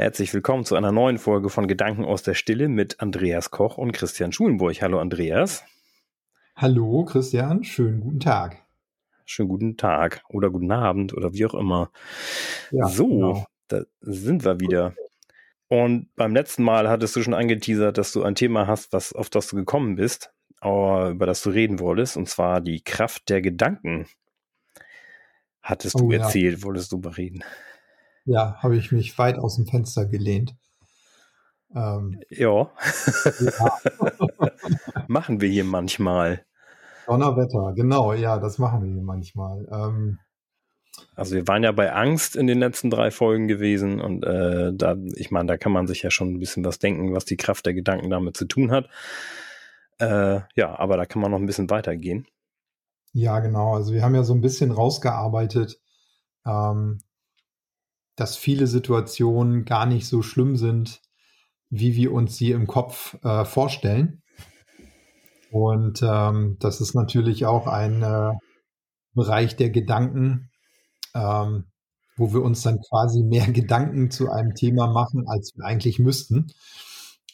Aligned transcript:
Herzlich 0.00 0.32
willkommen 0.32 0.64
zu 0.64 0.76
einer 0.76 0.92
neuen 0.92 1.18
Folge 1.18 1.50
von 1.50 1.68
Gedanken 1.68 2.06
aus 2.06 2.22
der 2.22 2.32
Stille 2.32 2.70
mit 2.70 3.00
Andreas 3.00 3.50
Koch 3.50 3.76
und 3.76 3.92
Christian 3.92 4.32
Schulenburg. 4.32 4.80
Hallo 4.80 4.98
Andreas. 4.98 5.62
Hallo 6.56 7.04
Christian, 7.04 7.64
schönen 7.64 8.00
guten 8.00 8.18
Tag. 8.18 8.56
Schönen 9.26 9.50
guten 9.50 9.76
Tag 9.76 10.24
oder 10.30 10.48
guten 10.48 10.72
Abend 10.72 11.12
oder 11.12 11.34
wie 11.34 11.44
auch 11.44 11.52
immer. 11.52 11.90
Ja, 12.70 12.88
so, 12.88 13.08
genau. 13.08 13.46
da 13.68 13.82
sind 14.00 14.42
wir 14.42 14.58
wieder. 14.58 14.94
Und 15.68 16.08
beim 16.16 16.34
letzten 16.34 16.62
Mal 16.62 16.88
hattest 16.88 17.14
du 17.16 17.22
schon 17.22 17.34
angeteasert, 17.34 17.98
dass 17.98 18.10
du 18.12 18.22
ein 18.22 18.34
Thema 18.34 18.66
hast, 18.66 18.94
was, 18.94 19.12
auf 19.12 19.28
das 19.28 19.48
du 19.48 19.56
gekommen 19.56 19.96
bist, 19.96 20.32
über 20.62 21.26
das 21.26 21.42
du 21.42 21.50
reden 21.50 21.78
wolltest, 21.78 22.16
und 22.16 22.26
zwar 22.26 22.62
die 22.62 22.82
Kraft 22.82 23.28
der 23.28 23.42
Gedanken. 23.42 24.06
Hattest 25.60 25.96
oh, 25.96 26.08
du 26.08 26.12
erzählt, 26.12 26.60
ja. 26.60 26.64
wolltest 26.64 26.90
du 26.90 26.98
bereden. 26.98 27.44
Ja, 28.24 28.56
habe 28.62 28.76
ich 28.76 28.92
mich 28.92 29.16
weit 29.18 29.38
aus 29.38 29.56
dem 29.56 29.66
Fenster 29.66 30.06
gelehnt. 30.06 30.54
Ähm, 31.74 32.20
ja. 32.30 32.70
ja. 33.40 33.78
machen 35.08 35.40
wir 35.40 35.48
hier 35.48 35.64
manchmal. 35.64 36.44
Donnerwetter, 37.06 37.72
genau, 37.74 38.12
ja, 38.12 38.38
das 38.38 38.58
machen 38.58 38.82
wir 38.82 38.92
hier 38.92 39.02
manchmal. 39.02 39.66
Ähm, 39.70 40.18
also 41.14 41.34
wir 41.34 41.46
waren 41.48 41.62
ja 41.62 41.72
bei 41.72 41.92
Angst 41.92 42.36
in 42.36 42.46
den 42.46 42.58
letzten 42.58 42.90
drei 42.90 43.10
Folgen 43.10 43.48
gewesen 43.48 44.00
und 44.00 44.24
äh, 44.24 44.72
da, 44.74 44.96
ich 45.14 45.30
meine, 45.30 45.48
da 45.48 45.56
kann 45.56 45.72
man 45.72 45.86
sich 45.86 46.02
ja 46.02 46.10
schon 46.10 46.34
ein 46.34 46.38
bisschen 46.38 46.64
was 46.64 46.78
denken, 46.78 47.14
was 47.14 47.24
die 47.24 47.36
Kraft 47.36 47.66
der 47.66 47.74
Gedanken 47.74 48.10
damit 48.10 48.36
zu 48.36 48.44
tun 48.44 48.70
hat. 48.70 48.88
Äh, 49.98 50.40
ja, 50.54 50.78
aber 50.78 50.96
da 50.96 51.06
kann 51.06 51.20
man 51.20 51.30
noch 51.30 51.38
ein 51.38 51.46
bisschen 51.46 51.70
weitergehen. 51.70 52.26
Ja, 53.12 53.40
genau. 53.40 53.74
Also 53.74 53.92
wir 53.92 54.02
haben 54.02 54.14
ja 54.14 54.22
so 54.22 54.34
ein 54.34 54.40
bisschen 54.40 54.70
rausgearbeitet, 54.70 55.80
ähm, 56.46 57.00
dass 58.20 58.36
viele 58.36 58.66
Situationen 58.66 59.64
gar 59.64 59.86
nicht 59.86 60.06
so 60.06 60.20
schlimm 60.20 60.54
sind, 60.56 61.00
wie 61.70 61.94
wir 61.94 62.12
uns 62.12 62.36
sie 62.36 62.50
im 62.50 62.66
Kopf 62.66 63.16
äh, 63.24 63.46
vorstellen. 63.46 64.20
Und 65.50 66.02
ähm, 66.02 66.58
das 66.60 66.82
ist 66.82 66.94
natürlich 66.94 67.46
auch 67.46 67.66
ein 67.66 68.02
äh, 68.02 68.32
Bereich 69.14 69.56
der 69.56 69.70
Gedanken, 69.70 70.50
ähm, 71.14 71.64
wo 72.18 72.34
wir 72.34 72.42
uns 72.42 72.60
dann 72.60 72.78
quasi 72.90 73.22
mehr 73.22 73.46
Gedanken 73.52 74.10
zu 74.10 74.30
einem 74.30 74.54
Thema 74.54 74.86
machen, 74.88 75.26
als 75.26 75.54
wir 75.56 75.64
eigentlich 75.64 75.98
müssten, 75.98 76.48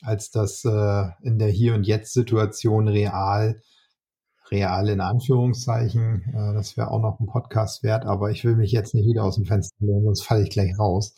als 0.03 0.31
das 0.31 0.65
äh, 0.65 1.05
in 1.21 1.41
der 1.41 1.49
Hier- 1.49 1.75
und 1.75 1.85
Jetzt-Situation 1.85 2.87
real 2.87 3.61
real 4.51 4.89
in 4.89 5.01
Anführungszeichen. 5.01 6.23
Äh, 6.29 6.55
das 6.55 6.77
wäre 6.77 6.91
auch 6.91 7.01
noch 7.01 7.21
ein 7.21 7.27
Podcast 7.27 7.83
wert, 7.83 8.05
aber 8.07 8.31
ich 8.31 8.45
will 8.45 8.57
mich 8.57 8.73
jetzt 8.73 8.95
nicht 8.95 9.07
wieder 9.07 9.25
aus 9.25 9.37
dem 9.37 9.45
Fenster 9.45 9.77
lehnen, 9.81 10.05
sonst 10.05 10.23
falle 10.23 10.43
ich 10.45 10.51
gleich 10.51 10.79
raus. 10.79 11.15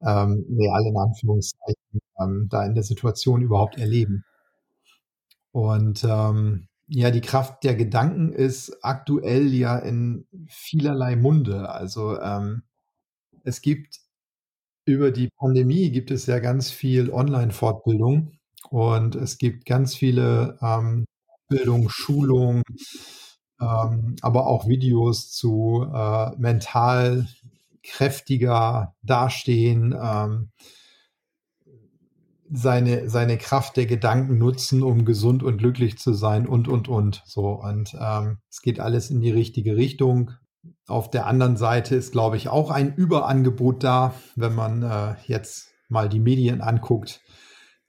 Ähm, 0.00 0.46
real 0.56 0.86
in 0.86 0.96
Anführungszeichen 0.96 2.00
ähm, 2.20 2.48
da 2.50 2.64
in 2.64 2.74
der 2.74 2.84
Situation 2.84 3.42
überhaupt 3.42 3.78
erleben. 3.78 4.24
Und 5.52 6.04
ähm, 6.04 6.68
ja, 6.86 7.10
die 7.10 7.20
Kraft 7.20 7.64
der 7.64 7.74
Gedanken 7.74 8.32
ist 8.32 8.78
aktuell 8.82 9.52
ja 9.52 9.76
in 9.78 10.26
vielerlei 10.48 11.16
Munde. 11.16 11.68
Also 11.68 12.18
ähm, 12.20 12.62
es 13.44 13.60
gibt 13.60 14.00
über 14.86 15.10
die 15.10 15.28
Pandemie 15.36 15.90
gibt 15.90 16.10
es 16.10 16.26
ja 16.26 16.38
ganz 16.38 16.70
viel 16.70 17.10
Online-Fortbildung 17.10 18.38
und 18.70 19.16
es 19.16 19.36
gibt 19.36 19.66
ganz 19.66 19.94
viele 19.94 20.58
ähm, 20.62 21.04
Bildung, 21.48 21.88
Schulung, 21.88 22.62
ähm, 23.60 24.16
aber 24.20 24.46
auch 24.46 24.68
Videos 24.68 25.30
zu 25.30 25.86
äh, 25.92 26.30
mental 26.36 27.26
kräftiger 27.82 28.94
dastehen, 29.02 29.96
ähm, 30.00 30.50
seine, 32.50 33.08
seine 33.08 33.36
Kraft 33.36 33.76
der 33.76 33.86
Gedanken 33.86 34.38
nutzen, 34.38 34.82
um 34.82 35.04
gesund 35.04 35.42
und 35.42 35.58
glücklich 35.58 35.98
zu 35.98 36.14
sein 36.14 36.46
und, 36.46 36.68
und, 36.68 36.88
und. 36.88 37.22
So, 37.26 37.50
und 37.50 37.96
ähm, 38.00 38.38
es 38.50 38.62
geht 38.62 38.80
alles 38.80 39.10
in 39.10 39.20
die 39.20 39.30
richtige 39.30 39.76
Richtung. 39.76 40.32
Auf 40.86 41.10
der 41.10 41.26
anderen 41.26 41.56
Seite 41.56 41.94
ist, 41.94 42.12
glaube 42.12 42.36
ich, 42.36 42.48
auch 42.48 42.70
ein 42.70 42.94
Überangebot 42.94 43.84
da, 43.84 44.14
wenn 44.36 44.54
man 44.54 44.82
äh, 44.82 45.14
jetzt 45.26 45.68
mal 45.88 46.08
die 46.08 46.20
Medien 46.20 46.60
anguckt, 46.60 47.20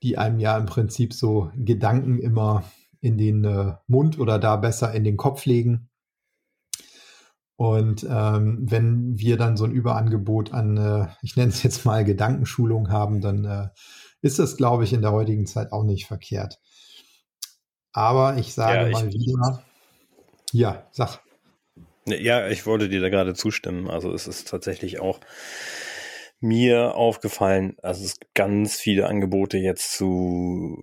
die 0.02 0.18
einem 0.18 0.38
ja 0.38 0.56
im 0.56 0.66
Prinzip 0.66 1.14
so 1.14 1.50
Gedanken 1.56 2.18
immer 2.18 2.64
in 3.00 3.18
den 3.18 3.44
äh, 3.44 3.74
Mund 3.86 4.18
oder 4.18 4.38
da 4.38 4.56
besser 4.56 4.92
in 4.92 5.04
den 5.04 5.16
Kopf 5.16 5.46
legen. 5.46 5.88
Und 7.56 8.06
ähm, 8.08 8.58
wenn 8.70 9.18
wir 9.18 9.36
dann 9.36 9.58
so 9.58 9.64
ein 9.64 9.72
Überangebot 9.72 10.54
an, 10.54 10.76
äh, 10.78 11.08
ich 11.20 11.36
nenne 11.36 11.50
es 11.50 11.62
jetzt 11.62 11.84
mal 11.84 12.04
Gedankenschulung 12.04 12.90
haben, 12.90 13.20
dann 13.20 13.44
äh, 13.44 13.68
ist 14.22 14.38
das, 14.38 14.56
glaube 14.56 14.84
ich, 14.84 14.92
in 14.92 15.02
der 15.02 15.12
heutigen 15.12 15.46
Zeit 15.46 15.72
auch 15.72 15.84
nicht 15.84 16.06
verkehrt. 16.06 16.58
Aber 17.92 18.36
ich 18.38 18.54
sage 18.54 18.82
ja, 18.82 18.86
ich, 18.86 18.92
mal 18.94 19.12
wieder, 19.12 19.64
ja, 20.52 20.86
sag. 20.92 21.20
Ja, 22.06 22.48
ich 22.48 22.64
wollte 22.66 22.88
dir 22.88 23.00
da 23.00 23.08
gerade 23.08 23.34
zustimmen. 23.34 23.90
Also 23.90 24.12
es 24.12 24.26
ist 24.26 24.48
tatsächlich 24.48 25.00
auch 25.00 25.20
mir 26.40 26.94
aufgefallen, 26.94 27.76
also 27.82 28.04
es 28.04 28.18
gibt 28.18 28.34
ganz 28.34 28.76
viele 28.80 29.06
Angebote 29.06 29.58
jetzt 29.58 29.92
zu, 29.92 30.78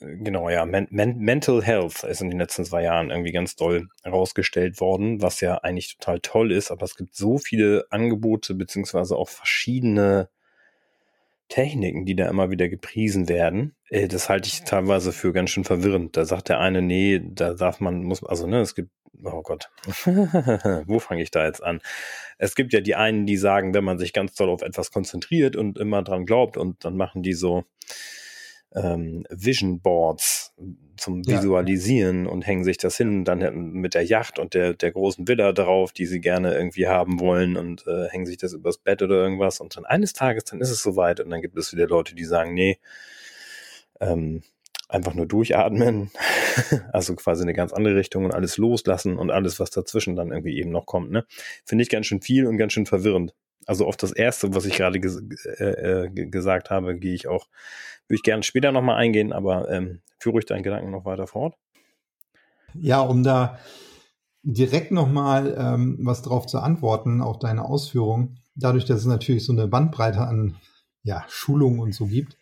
genau, 0.00 0.50
ja, 0.50 0.66
Men 0.66 0.88
Men 0.90 1.18
Mental 1.18 1.62
Health 1.62 2.02
ist 2.02 2.20
in 2.20 2.30
den 2.30 2.38
letzten 2.38 2.64
zwei 2.64 2.82
Jahren 2.82 3.10
irgendwie 3.10 3.32
ganz 3.32 3.54
doll 3.56 3.88
herausgestellt 4.02 4.80
worden, 4.80 5.22
was 5.22 5.40
ja 5.40 5.58
eigentlich 5.58 5.96
total 5.98 6.20
toll 6.20 6.52
ist, 6.52 6.70
aber 6.70 6.84
es 6.84 6.96
gibt 6.96 7.14
so 7.14 7.38
viele 7.38 7.86
Angebote 7.90 8.54
beziehungsweise 8.54 9.16
auch 9.16 9.28
verschiedene 9.28 10.28
Techniken, 11.48 12.04
die 12.04 12.14
da 12.14 12.28
immer 12.28 12.50
wieder 12.50 12.68
gepriesen 12.68 13.28
werden, 13.28 13.74
äh, 13.88 14.08
das 14.08 14.28
halte 14.28 14.48
ich 14.48 14.62
teilweise 14.64 15.12
für 15.12 15.32
ganz 15.32 15.50
schön 15.50 15.64
verwirrend. 15.64 16.16
Da 16.16 16.24
sagt 16.24 16.48
der 16.48 16.60
eine, 16.60 16.82
nee, 16.82 17.20
da 17.24 17.54
darf 17.54 17.80
man, 17.80 18.02
muss, 18.02 18.24
also 18.24 18.46
ne, 18.46 18.60
es 18.60 18.74
gibt, 18.74 18.90
oh 19.24 19.42
Gott, 19.42 19.70
wo 20.86 20.98
fange 20.98 21.22
ich 21.22 21.30
da 21.30 21.44
jetzt 21.46 21.62
an? 21.62 21.80
Es 22.38 22.54
gibt 22.54 22.72
ja 22.72 22.80
die 22.80 22.94
einen, 22.94 23.26
die 23.26 23.36
sagen, 23.36 23.74
wenn 23.74 23.84
man 23.84 23.98
sich 23.98 24.12
ganz 24.12 24.34
toll 24.34 24.50
auf 24.50 24.62
etwas 24.62 24.92
konzentriert 24.92 25.56
und 25.56 25.78
immer 25.78 26.02
dran 26.02 26.26
glaubt 26.26 26.56
und 26.56 26.84
dann 26.84 26.96
machen 26.96 27.22
die 27.22 27.34
so, 27.34 27.64
ähm, 28.74 29.24
Vision 29.30 29.80
Boards 29.80 30.54
zum 30.96 31.26
Visualisieren 31.26 32.24
ja. 32.24 32.30
und 32.30 32.46
hängen 32.46 32.64
sich 32.64 32.76
das 32.76 32.96
hin, 32.96 33.24
dann 33.24 33.72
mit 33.72 33.94
der 33.94 34.04
Yacht 34.04 34.38
und 34.38 34.54
der, 34.54 34.74
der 34.74 34.90
großen 34.90 35.28
Villa 35.28 35.52
drauf, 35.52 35.92
die 35.92 36.06
sie 36.06 36.20
gerne 36.20 36.54
irgendwie 36.54 36.88
haben 36.88 37.20
wollen 37.20 37.56
und 37.56 37.86
äh, 37.86 38.08
hängen 38.08 38.26
sich 38.26 38.36
das 38.36 38.52
übers 38.52 38.78
Bett 38.78 39.02
oder 39.02 39.16
irgendwas 39.16 39.60
und 39.60 39.76
dann 39.76 39.84
eines 39.84 40.12
Tages, 40.12 40.44
dann 40.44 40.60
ist 40.60 40.70
es 40.70 40.82
soweit 40.82 41.20
und 41.20 41.30
dann 41.30 41.40
gibt 41.40 41.56
es 41.56 41.72
wieder 41.72 41.86
Leute, 41.86 42.14
die 42.14 42.24
sagen, 42.24 42.52
nee, 42.52 42.78
ähm, 44.00 44.42
einfach 44.88 45.14
nur 45.14 45.26
durchatmen, 45.26 46.10
also 46.92 47.14
quasi 47.14 47.42
eine 47.42 47.54
ganz 47.54 47.72
andere 47.72 47.96
Richtung 47.96 48.24
und 48.24 48.34
alles 48.34 48.56
loslassen 48.56 49.18
und 49.18 49.30
alles, 49.30 49.60
was 49.60 49.70
dazwischen 49.70 50.16
dann 50.16 50.30
irgendwie 50.30 50.58
eben 50.58 50.70
noch 50.70 50.86
kommt, 50.86 51.10
ne? 51.10 51.24
Finde 51.64 51.82
ich 51.82 51.90
ganz 51.90 52.06
schön 52.06 52.22
viel 52.22 52.46
und 52.46 52.56
ganz 52.56 52.72
schön 52.72 52.86
verwirrend. 52.86 53.34
Also 53.68 53.86
auf 53.86 53.98
das 53.98 54.12
erste, 54.12 54.54
was 54.54 54.64
ich 54.64 54.74
gerade 54.74 54.98
ges 54.98 55.22
äh, 55.58 56.04
äh 56.04 56.08
gesagt 56.08 56.70
habe, 56.70 56.98
gehe 56.98 57.14
ich 57.14 57.28
auch, 57.28 57.46
würde 58.06 58.16
ich 58.16 58.22
gerne 58.22 58.42
später 58.42 58.72
nochmal 58.72 58.96
eingehen, 58.96 59.32
aber 59.32 59.70
ähm, 59.70 60.00
führe 60.18 60.34
ruhig 60.34 60.46
deinen 60.46 60.62
Gedanken 60.62 60.90
noch 60.90 61.04
weiter 61.04 61.26
fort. 61.26 61.54
Ja, 62.74 63.00
um 63.00 63.22
da 63.22 63.58
direkt 64.42 64.90
nochmal 64.90 65.54
ähm, 65.58 65.98
was 66.00 66.22
drauf 66.22 66.46
zu 66.46 66.60
antworten, 66.60 67.20
auf 67.20 67.38
deine 67.38 67.64
Ausführung, 67.64 68.38
dadurch, 68.54 68.86
dass 68.86 69.00
es 69.00 69.06
natürlich 69.06 69.44
so 69.44 69.52
eine 69.52 69.68
Bandbreite 69.68 70.20
an 70.20 70.56
ja, 71.02 71.24
Schulungen 71.28 71.80
und 71.80 71.94
so 71.94 72.06
gibt, 72.06 72.38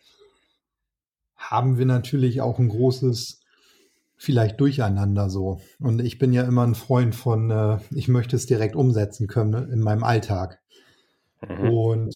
haben 1.35 1.77
wir 1.77 1.85
natürlich 1.85 2.39
auch 2.39 2.57
ein 2.57 2.69
großes 2.69 3.41
vielleicht 4.15 4.61
durcheinander 4.61 5.29
so. 5.29 5.59
Und 5.79 6.01
ich 6.01 6.17
bin 6.19 6.31
ja 6.31 6.43
immer 6.43 6.65
ein 6.65 6.75
Freund 6.75 7.15
von, 7.15 7.51
äh, 7.51 7.79
ich 7.91 8.07
möchte 8.07 8.37
es 8.37 8.45
direkt 8.45 8.75
umsetzen 8.75 9.27
können 9.27 9.51
ne, 9.51 9.69
in 9.71 9.81
meinem 9.81 10.03
Alltag. 10.05 10.59
Mhm. 11.41 11.69
Und 11.69 12.13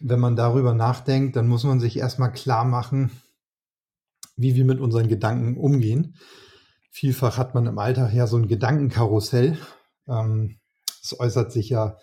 wenn 0.00 0.20
man 0.20 0.36
darüber 0.36 0.74
nachdenkt, 0.74 1.36
dann 1.36 1.48
muss 1.48 1.64
man 1.64 1.80
sich 1.80 1.96
erstmal 1.96 2.32
klar 2.32 2.64
machen, 2.64 3.10
wie 4.36 4.54
wir 4.54 4.64
mit 4.64 4.80
unseren 4.80 5.08
Gedanken 5.08 5.56
umgehen. 5.56 6.16
Vielfach 6.90 7.38
hat 7.38 7.54
man 7.54 7.66
im 7.66 7.78
Alltag 7.78 8.12
ja 8.12 8.26
so 8.26 8.36
ein 8.36 8.48
Gedankenkarussell. 8.48 9.58
Ähm, 10.06 10.58
es 11.02 11.18
äußert 11.18 11.52
sich 11.52 11.68
ja 11.68 11.98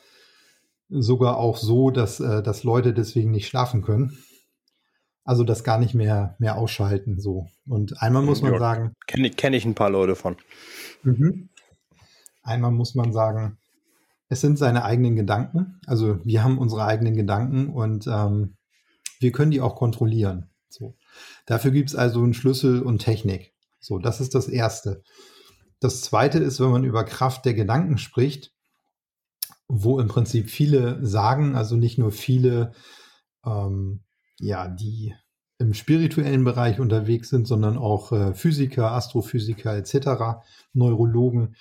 sogar 0.89 1.37
auch 1.37 1.57
so, 1.57 1.91
dass, 1.91 2.19
äh, 2.19 2.43
dass 2.43 2.63
Leute 2.63 2.93
deswegen 2.93 3.31
nicht 3.31 3.47
schlafen 3.47 3.81
können. 3.81 4.17
Also 5.23 5.43
das 5.43 5.63
gar 5.63 5.77
nicht 5.77 5.93
mehr, 5.93 6.35
mehr 6.39 6.57
ausschalten. 6.57 7.19
So. 7.19 7.47
Und 7.67 8.01
einmal 8.01 8.23
muss 8.23 8.41
man 8.41 8.53
ja, 8.53 8.59
sagen. 8.59 8.93
Kenne 9.07 9.29
kenn 9.29 9.53
ich 9.53 9.65
ein 9.65 9.75
paar 9.75 9.89
Leute 9.89 10.15
von. 10.15 10.35
Mhm. 11.03 11.49
Einmal 12.43 12.71
muss 12.71 12.95
man 12.95 13.13
sagen, 13.13 13.59
es 14.31 14.39
sind 14.39 14.57
seine 14.57 14.85
eigenen 14.85 15.17
Gedanken. 15.17 15.81
Also 15.85 16.19
wir 16.23 16.41
haben 16.41 16.57
unsere 16.57 16.85
eigenen 16.85 17.17
Gedanken 17.17 17.67
und 17.67 18.07
ähm, 18.07 18.55
wir 19.19 19.33
können 19.33 19.51
die 19.51 19.59
auch 19.59 19.75
kontrollieren. 19.75 20.49
So. 20.69 20.95
Dafür 21.45 21.71
gibt 21.71 21.89
es 21.89 21.95
also 21.97 22.23
einen 22.23 22.33
Schlüssel 22.33 22.81
und 22.81 22.99
Technik. 22.99 23.53
So, 23.81 23.99
das 23.99 24.21
ist 24.21 24.33
das 24.33 24.47
Erste. 24.47 25.03
Das 25.81 25.99
Zweite 25.99 26.39
ist, 26.39 26.61
wenn 26.61 26.71
man 26.71 26.85
über 26.85 27.03
Kraft 27.03 27.43
der 27.43 27.55
Gedanken 27.55 27.97
spricht, 27.97 28.53
wo 29.67 29.99
im 29.99 30.07
Prinzip 30.07 30.49
viele 30.49 31.05
sagen, 31.05 31.57
also 31.57 31.75
nicht 31.75 31.97
nur 31.97 32.11
viele 32.11 32.71
ähm, 33.45 33.99
ja, 34.39 34.69
die 34.69 35.13
im 35.59 35.73
spirituellen 35.73 36.45
Bereich 36.45 36.79
unterwegs 36.79 37.27
sind, 37.27 37.47
sondern 37.47 37.77
auch 37.77 38.13
äh, 38.13 38.33
Physiker, 38.33 38.93
Astrophysiker 38.93 39.75
etc., 39.75 40.41
Neurologen, 40.71 41.57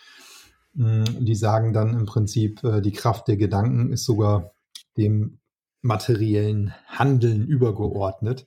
die 0.72 1.34
sagen 1.34 1.72
dann 1.72 1.94
im 1.94 2.06
Prinzip, 2.06 2.62
äh, 2.64 2.80
die 2.80 2.92
Kraft 2.92 3.28
der 3.28 3.36
Gedanken 3.36 3.92
ist 3.92 4.04
sogar 4.04 4.52
dem 4.96 5.38
materiellen 5.82 6.74
Handeln 6.86 7.46
übergeordnet. 7.46 8.46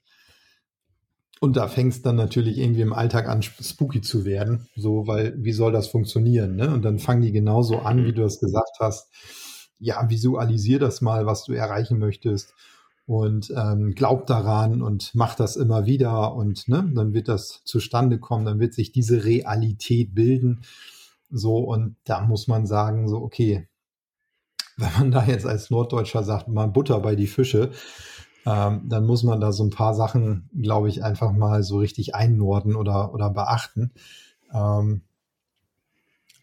Und 1.39 1.57
da 1.57 1.67
fängt 1.67 1.93
es 1.93 2.01
dann 2.01 2.15
natürlich 2.15 2.57
irgendwie 2.57 2.81
im 2.81 2.93
Alltag 2.93 3.27
an, 3.27 3.41
spooky 3.41 3.99
zu 3.99 4.23
werden. 4.23 4.67
So, 4.77 5.07
weil 5.07 5.33
wie 5.37 5.51
soll 5.51 5.73
das 5.73 5.87
funktionieren? 5.87 6.55
Ne? 6.55 6.73
Und 6.73 6.83
dann 6.83 6.99
fangen 6.99 7.21
die 7.21 7.33
genauso 7.33 7.79
an, 7.79 8.05
wie 8.05 8.13
du 8.13 8.23
es 8.23 8.39
gesagt 8.39 8.77
hast. 8.79 9.11
Ja, 9.77 10.09
visualisier 10.09 10.79
das 10.79 11.01
mal, 11.01 11.25
was 11.25 11.43
du 11.43 11.51
erreichen 11.51 11.99
möchtest. 11.99 12.53
Und 13.05 13.51
ähm, 13.57 13.93
glaub 13.93 14.27
daran 14.27 14.81
und 14.81 15.11
mach 15.15 15.35
das 15.35 15.57
immer 15.57 15.85
wieder. 15.85 16.33
Und 16.33 16.69
ne, 16.69 16.89
dann 16.95 17.13
wird 17.13 17.27
das 17.27 17.61
zustande 17.65 18.19
kommen, 18.19 18.45
dann 18.45 18.61
wird 18.61 18.73
sich 18.73 18.93
diese 18.93 19.25
Realität 19.25 20.15
bilden. 20.15 20.61
So, 21.33 21.57
und 21.57 21.95
da 22.03 22.21
muss 22.21 22.47
man 22.47 22.67
sagen, 22.67 23.09
so, 23.09 23.17
okay, 23.17 23.67
wenn 24.77 24.93
man 24.93 25.11
da 25.11 25.25
jetzt 25.25 25.45
als 25.45 25.69
Norddeutscher 25.69 26.23
sagt, 26.23 26.47
mal 26.47 26.67
Butter 26.67 26.99
bei 26.99 27.15
die 27.15 27.27
Fische, 27.27 27.71
ähm, 28.45 28.81
dann 28.87 29.05
muss 29.05 29.23
man 29.23 29.41
da 29.41 29.51
so 29.51 29.63
ein 29.63 29.69
paar 29.69 29.95
Sachen, 29.95 30.49
glaube 30.59 30.89
ich, 30.89 31.03
einfach 31.03 31.31
mal 31.31 31.63
so 31.63 31.77
richtig 31.79 32.13
einnorden 32.13 32.75
oder, 32.75 33.13
oder 33.13 33.29
beachten. 33.29 33.93
Ähm, 34.53 35.01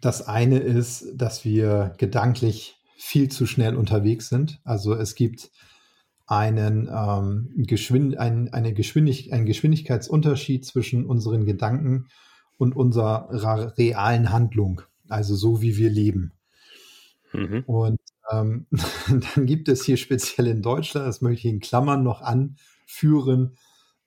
das 0.00 0.26
eine 0.26 0.58
ist, 0.58 1.06
dass 1.14 1.44
wir 1.44 1.92
gedanklich 1.98 2.76
viel 2.96 3.30
zu 3.30 3.46
schnell 3.46 3.76
unterwegs 3.76 4.28
sind. 4.28 4.60
Also 4.64 4.94
es 4.94 5.14
gibt 5.14 5.50
einen, 6.26 6.88
ähm, 6.92 7.52
Geschwind 7.56 8.18
ein, 8.18 8.52
eine 8.52 8.72
Geschwindig 8.72 9.32
einen 9.32 9.46
Geschwindigkeitsunterschied 9.46 10.64
zwischen 10.64 11.04
unseren 11.04 11.44
Gedanken 11.44 12.06
und 12.60 12.76
unserer 12.76 13.30
realen 13.78 14.30
Handlung, 14.30 14.82
also 15.08 15.34
so 15.34 15.62
wie 15.62 15.78
wir 15.78 15.88
leben. 15.88 16.32
Mhm. 17.32 17.64
Und 17.66 18.00
ähm, 18.30 18.66
dann 19.34 19.46
gibt 19.46 19.68
es 19.68 19.82
hier 19.84 19.96
speziell 19.96 20.46
in 20.46 20.60
Deutschland, 20.60 21.06
das 21.06 21.22
möchte 21.22 21.48
ich 21.48 21.54
in 21.54 21.60
Klammern 21.60 22.02
noch 22.02 22.20
anführen, 22.20 23.56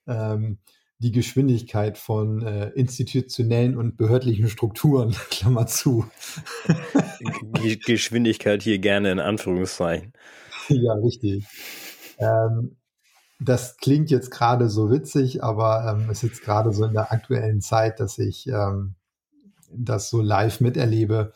ähm, 0.06 0.58
die 0.98 1.10
Geschwindigkeit 1.10 1.98
von 1.98 2.42
äh, 2.42 2.68
institutionellen 2.70 3.76
und 3.76 3.96
behördlichen 3.96 4.48
Strukturen, 4.48 5.10
Klammer 5.30 5.66
zu. 5.66 6.06
Geschwindigkeit 7.86 8.62
hier 8.62 8.78
gerne 8.78 9.10
in 9.10 9.18
Anführungszeichen. 9.18 10.12
Ja, 10.68 10.92
richtig. 10.94 11.44
Ähm, 12.18 12.76
das 13.40 13.76
klingt 13.76 14.10
jetzt 14.10 14.30
gerade 14.30 14.68
so 14.68 14.90
witzig, 14.90 15.42
aber 15.42 15.86
ähm, 15.88 16.10
es 16.10 16.22
ist 16.22 16.30
jetzt 16.30 16.42
gerade 16.42 16.72
so 16.72 16.84
in 16.84 16.92
der 16.92 17.12
aktuellen 17.12 17.60
Zeit, 17.60 18.00
dass 18.00 18.18
ich 18.18 18.46
ähm, 18.46 18.94
das 19.70 20.08
so 20.08 20.20
live 20.20 20.60
miterlebe, 20.60 21.32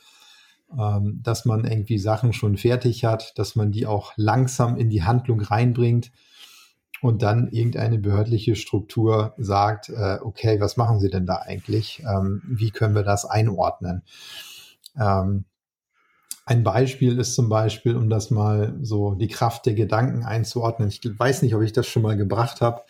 ähm, 0.79 1.21
dass 1.23 1.45
man 1.45 1.65
irgendwie 1.65 1.99
Sachen 1.99 2.33
schon 2.33 2.57
fertig 2.57 3.05
hat, 3.05 3.37
dass 3.39 3.57
man 3.57 3.73
die 3.73 3.87
auch 3.87 4.13
langsam 4.17 4.77
in 4.77 4.91
die 4.91 5.03
Handlung 5.03 5.41
reinbringt 5.41 6.13
und 7.01 7.23
dann 7.23 7.49
irgendeine 7.49 7.99
behördliche 7.99 8.57
Struktur 8.57 9.35
sagt, 9.39 9.89
äh, 9.89 10.19
okay, 10.23 10.61
was 10.61 10.77
machen 10.77 11.01
Sie 11.01 11.11
denn 11.11 11.27
da 11.27 11.37
eigentlich? 11.37 12.03
Ähm, 12.09 12.43
wie 12.47 12.71
können 12.71 12.95
wir 12.95 13.05
das 13.05 13.25
einordnen? 13.25 14.03
Ähm, 14.99 15.45
ein 16.49 16.65
Beispiel 16.65 17.19
ist 17.19 17.35
zum 17.35 17.49
Beispiel, 17.49 17.97
um 17.97 18.09
das 18.09 18.31
mal 18.31 18.77
so 18.83 19.15
die 19.15 19.29
Kraft 19.29 19.67
der 19.67 19.75
Gedanken 19.75 20.25
einzuordnen. 20.25 20.89
Ich 20.89 21.01
weiß 21.03 21.43
nicht, 21.43 21.55
ob 21.55 21.63
ich 21.63 21.73
das 21.73 21.87
schon 21.87 22.03
mal 22.03 22.17
gebracht 22.17 22.61
habe. 22.61 22.83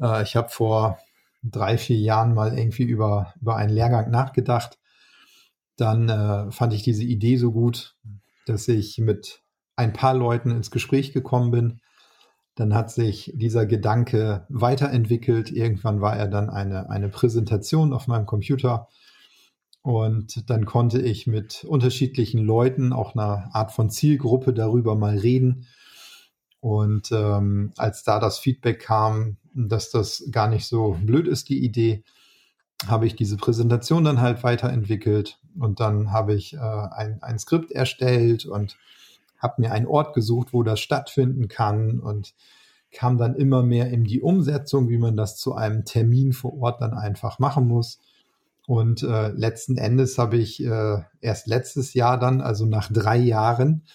Äh, 0.00 0.22
ich 0.22 0.36
habe 0.36 0.48
vor 0.48 0.98
drei, 1.42 1.78
vier 1.78 1.98
Jahren 1.98 2.34
mal 2.34 2.58
irgendwie 2.58 2.84
über, 2.84 3.34
über 3.40 3.56
einen 3.56 3.70
Lehrgang 3.70 4.10
nachgedacht 4.10 4.78
dann 5.78 6.08
äh, 6.08 6.50
fand 6.50 6.74
ich 6.74 6.82
diese 6.82 7.04
Idee 7.04 7.36
so 7.36 7.52
gut, 7.52 7.96
dass 8.46 8.68
ich 8.68 8.98
mit 8.98 9.40
ein 9.76 9.92
paar 9.92 10.12
Leuten 10.12 10.50
ins 10.50 10.70
Gespräch 10.70 11.12
gekommen 11.12 11.52
bin. 11.52 11.80
Dann 12.56 12.74
hat 12.74 12.90
sich 12.90 13.32
dieser 13.36 13.64
Gedanke 13.64 14.44
weiterentwickelt. 14.48 15.52
Irgendwann 15.52 16.00
war 16.00 16.16
er 16.16 16.26
dann 16.26 16.50
eine, 16.50 16.90
eine 16.90 17.08
Präsentation 17.08 17.92
auf 17.92 18.08
meinem 18.08 18.26
Computer. 18.26 18.88
Und 19.88 20.50
dann 20.50 20.66
konnte 20.66 21.00
ich 21.00 21.26
mit 21.26 21.64
unterschiedlichen 21.64 22.44
Leuten, 22.44 22.92
auch 22.92 23.14
einer 23.14 23.48
Art 23.54 23.72
von 23.72 23.88
Zielgruppe, 23.88 24.52
darüber 24.52 24.96
mal 24.96 25.16
reden. 25.16 25.66
Und 26.60 27.10
ähm, 27.10 27.72
als 27.78 28.02
da 28.02 28.20
das 28.20 28.38
Feedback 28.38 28.80
kam, 28.80 29.38
dass 29.54 29.88
das 29.88 30.28
gar 30.30 30.48
nicht 30.48 30.66
so 30.66 30.98
blöd 31.02 31.26
ist, 31.26 31.48
die 31.48 31.64
Idee, 31.64 32.04
habe 32.86 33.06
ich 33.06 33.16
diese 33.16 33.38
Präsentation 33.38 34.04
dann 34.04 34.20
halt 34.20 34.44
weiterentwickelt 34.44 35.40
und 35.58 35.80
dann 35.80 36.12
habe 36.12 36.34
ich 36.34 36.52
äh, 36.52 36.58
ein, 36.58 37.22
ein 37.22 37.38
Skript 37.38 37.72
erstellt 37.72 38.44
und 38.44 38.76
habe 39.38 39.62
mir 39.62 39.72
einen 39.72 39.86
Ort 39.86 40.12
gesucht, 40.12 40.52
wo 40.52 40.62
das 40.62 40.80
stattfinden 40.80 41.48
kann 41.48 41.98
und 41.98 42.34
kam 42.92 43.16
dann 43.16 43.34
immer 43.36 43.62
mehr 43.62 43.88
in 43.88 44.04
die 44.04 44.20
Umsetzung, 44.20 44.90
wie 44.90 44.98
man 44.98 45.16
das 45.16 45.38
zu 45.38 45.54
einem 45.54 45.86
Termin 45.86 46.34
vor 46.34 46.58
Ort 46.58 46.82
dann 46.82 46.92
einfach 46.92 47.38
machen 47.38 47.66
muss. 47.66 48.00
Und 48.68 49.02
äh, 49.02 49.28
letzten 49.28 49.78
Endes 49.78 50.18
habe 50.18 50.36
ich 50.36 50.62
äh, 50.62 50.98
erst 51.22 51.46
letztes 51.46 51.94
Jahr 51.94 52.18
dann, 52.18 52.42
also 52.42 52.66
nach 52.66 52.92
drei 52.92 53.16
Jahren, 53.16 53.86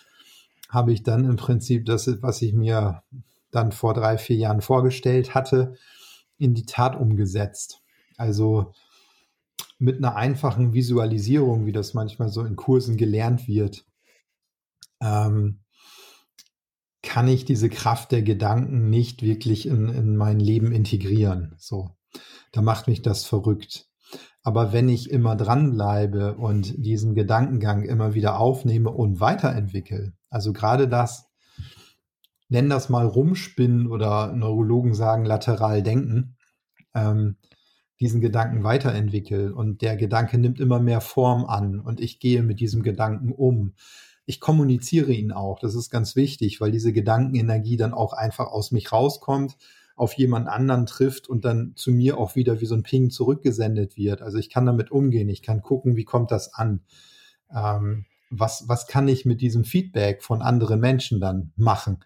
habe 0.67 0.91
ich 0.91 1.03
dann 1.03 1.25
im 1.25 1.35
Prinzip 1.35 1.85
das, 1.85 2.09
was 2.23 2.41
ich 2.41 2.53
mir 2.53 3.03
dann 3.51 3.71
vor 3.71 3.93
drei, 3.93 4.17
vier 4.17 4.35
Jahren 4.35 4.61
vorgestellt 4.61 5.35
hatte, 5.35 5.75
in 6.39 6.55
die 6.55 6.65
Tat 6.65 6.95
umgesetzt. 6.95 7.83
Also 8.17 8.73
mit 9.77 9.97
einer 9.97 10.15
einfachen 10.15 10.73
Visualisierung, 10.73 11.67
wie 11.67 11.71
das 11.71 11.93
manchmal 11.93 12.29
so 12.29 12.43
in 12.43 12.55
Kursen 12.55 12.97
gelernt 12.97 13.47
wird, 13.47 13.85
ähm, 14.99 15.59
kann 17.03 17.27
ich 17.27 17.45
diese 17.45 17.69
Kraft 17.69 18.11
der 18.11 18.23
Gedanken 18.23 18.89
nicht 18.89 19.21
wirklich 19.21 19.67
in, 19.67 19.89
in 19.89 20.17
mein 20.17 20.39
Leben 20.39 20.71
integrieren. 20.71 21.53
So, 21.59 21.91
da 22.51 22.63
macht 22.63 22.87
mich 22.87 23.03
das 23.03 23.23
verrückt. 23.23 23.87
Aber 24.43 24.73
wenn 24.73 24.89
ich 24.89 25.09
immer 25.09 25.37
dranbleibe 25.37 26.35
und 26.35 26.85
diesen 26.85 27.15
Gedankengang 27.15 27.83
immer 27.83 28.13
wieder 28.13 28.39
aufnehme 28.39 28.91
und 28.91 29.21
weiterentwickle, 29.21 30.13
also 30.29 30.51
gerade 30.51 30.89
das, 30.89 31.29
nenn 32.49 32.69
das 32.69 32.89
mal 32.89 33.05
rumspinnen 33.05 33.87
oder 33.87 34.33
Neurologen 34.33 34.93
sagen 34.93 35.23
lateral 35.23 35.81
denken, 35.81 36.35
ähm, 36.93 37.37
diesen 38.01 38.19
Gedanken 38.19 38.65
weiterentwickle 38.65 39.55
und 39.55 39.81
der 39.81 39.95
Gedanke 39.95 40.37
nimmt 40.37 40.59
immer 40.59 40.81
mehr 40.81 40.99
Form 40.99 41.45
an 41.45 41.79
und 41.79 42.01
ich 42.01 42.19
gehe 42.19 42.43
mit 42.43 42.59
diesem 42.59 42.83
Gedanken 42.83 43.31
um. 43.31 43.73
Ich 44.25 44.41
kommuniziere 44.41 45.13
ihn 45.13 45.31
auch. 45.31 45.59
Das 45.59 45.73
ist 45.73 45.89
ganz 45.89 46.17
wichtig, 46.17 46.59
weil 46.59 46.71
diese 46.71 46.91
Gedankenenergie 46.91 47.77
dann 47.77 47.93
auch 47.93 48.11
einfach 48.11 48.47
aus 48.47 48.71
mich 48.71 48.91
rauskommt, 48.91 49.57
auf 49.95 50.13
jemand 50.13 50.47
anderen 50.47 50.85
trifft 50.85 51.27
und 51.27 51.45
dann 51.45 51.73
zu 51.75 51.91
mir 51.91 52.17
auch 52.17 52.35
wieder 52.35 52.61
wie 52.61 52.65
so 52.65 52.75
ein 52.75 52.83
Ping 52.83 53.09
zurückgesendet 53.09 53.95
wird. 53.95 54.21
Also 54.21 54.37
ich 54.37 54.49
kann 54.49 54.65
damit 54.65 54.91
umgehen. 54.91 55.29
Ich 55.29 55.41
kann 55.41 55.61
gucken, 55.61 55.95
wie 55.95 56.05
kommt 56.05 56.31
das 56.31 56.53
an? 56.53 56.81
Ähm, 57.53 58.05
was, 58.29 58.67
was 58.67 58.87
kann 58.87 59.07
ich 59.07 59.25
mit 59.25 59.41
diesem 59.41 59.63
Feedback 59.63 60.23
von 60.23 60.41
anderen 60.41 60.79
Menschen 60.79 61.19
dann 61.19 61.51
machen? 61.55 62.03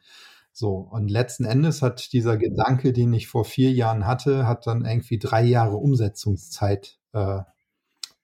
So, 0.52 0.76
und 0.76 1.10
letzten 1.10 1.46
Endes 1.46 1.82
hat 1.82 2.12
dieser 2.14 2.36
Gedanke, 2.36 2.92
den 2.92 3.14
ich 3.14 3.28
vor 3.28 3.46
vier 3.46 3.72
Jahren 3.72 4.08
hatte, 4.08 4.48
hat 4.48 4.68
dann 4.68 4.86
irgendwie 4.86 5.20
drei 5.20 5.44
Jahre 5.44 5.78
Umsetzungszeit 5.78 6.98
äh, 7.14 7.42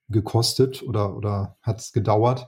gekostet 0.10 0.82
oder, 0.84 1.16
oder 1.16 1.58
hat 1.62 1.80
es 1.80 1.94
gedauert, 1.94 2.48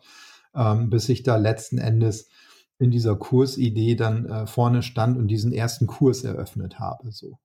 ähm, 0.55 0.89
bis 0.89 1.07
ich 1.07 1.23
da 1.23 1.37
letzten 1.37 1.77
Endes 1.77 2.29
in 2.77 2.91
dieser 2.91 3.15
Kursidee 3.15 3.95
dann 3.95 4.25
äh, 4.25 4.47
vorne 4.47 4.83
stand 4.83 5.17
und 5.17 5.27
diesen 5.27 5.53
ersten 5.53 5.87
Kurs 5.87 6.23
eröffnet 6.23 6.79
habe. 6.79 7.11
So. 7.11 7.39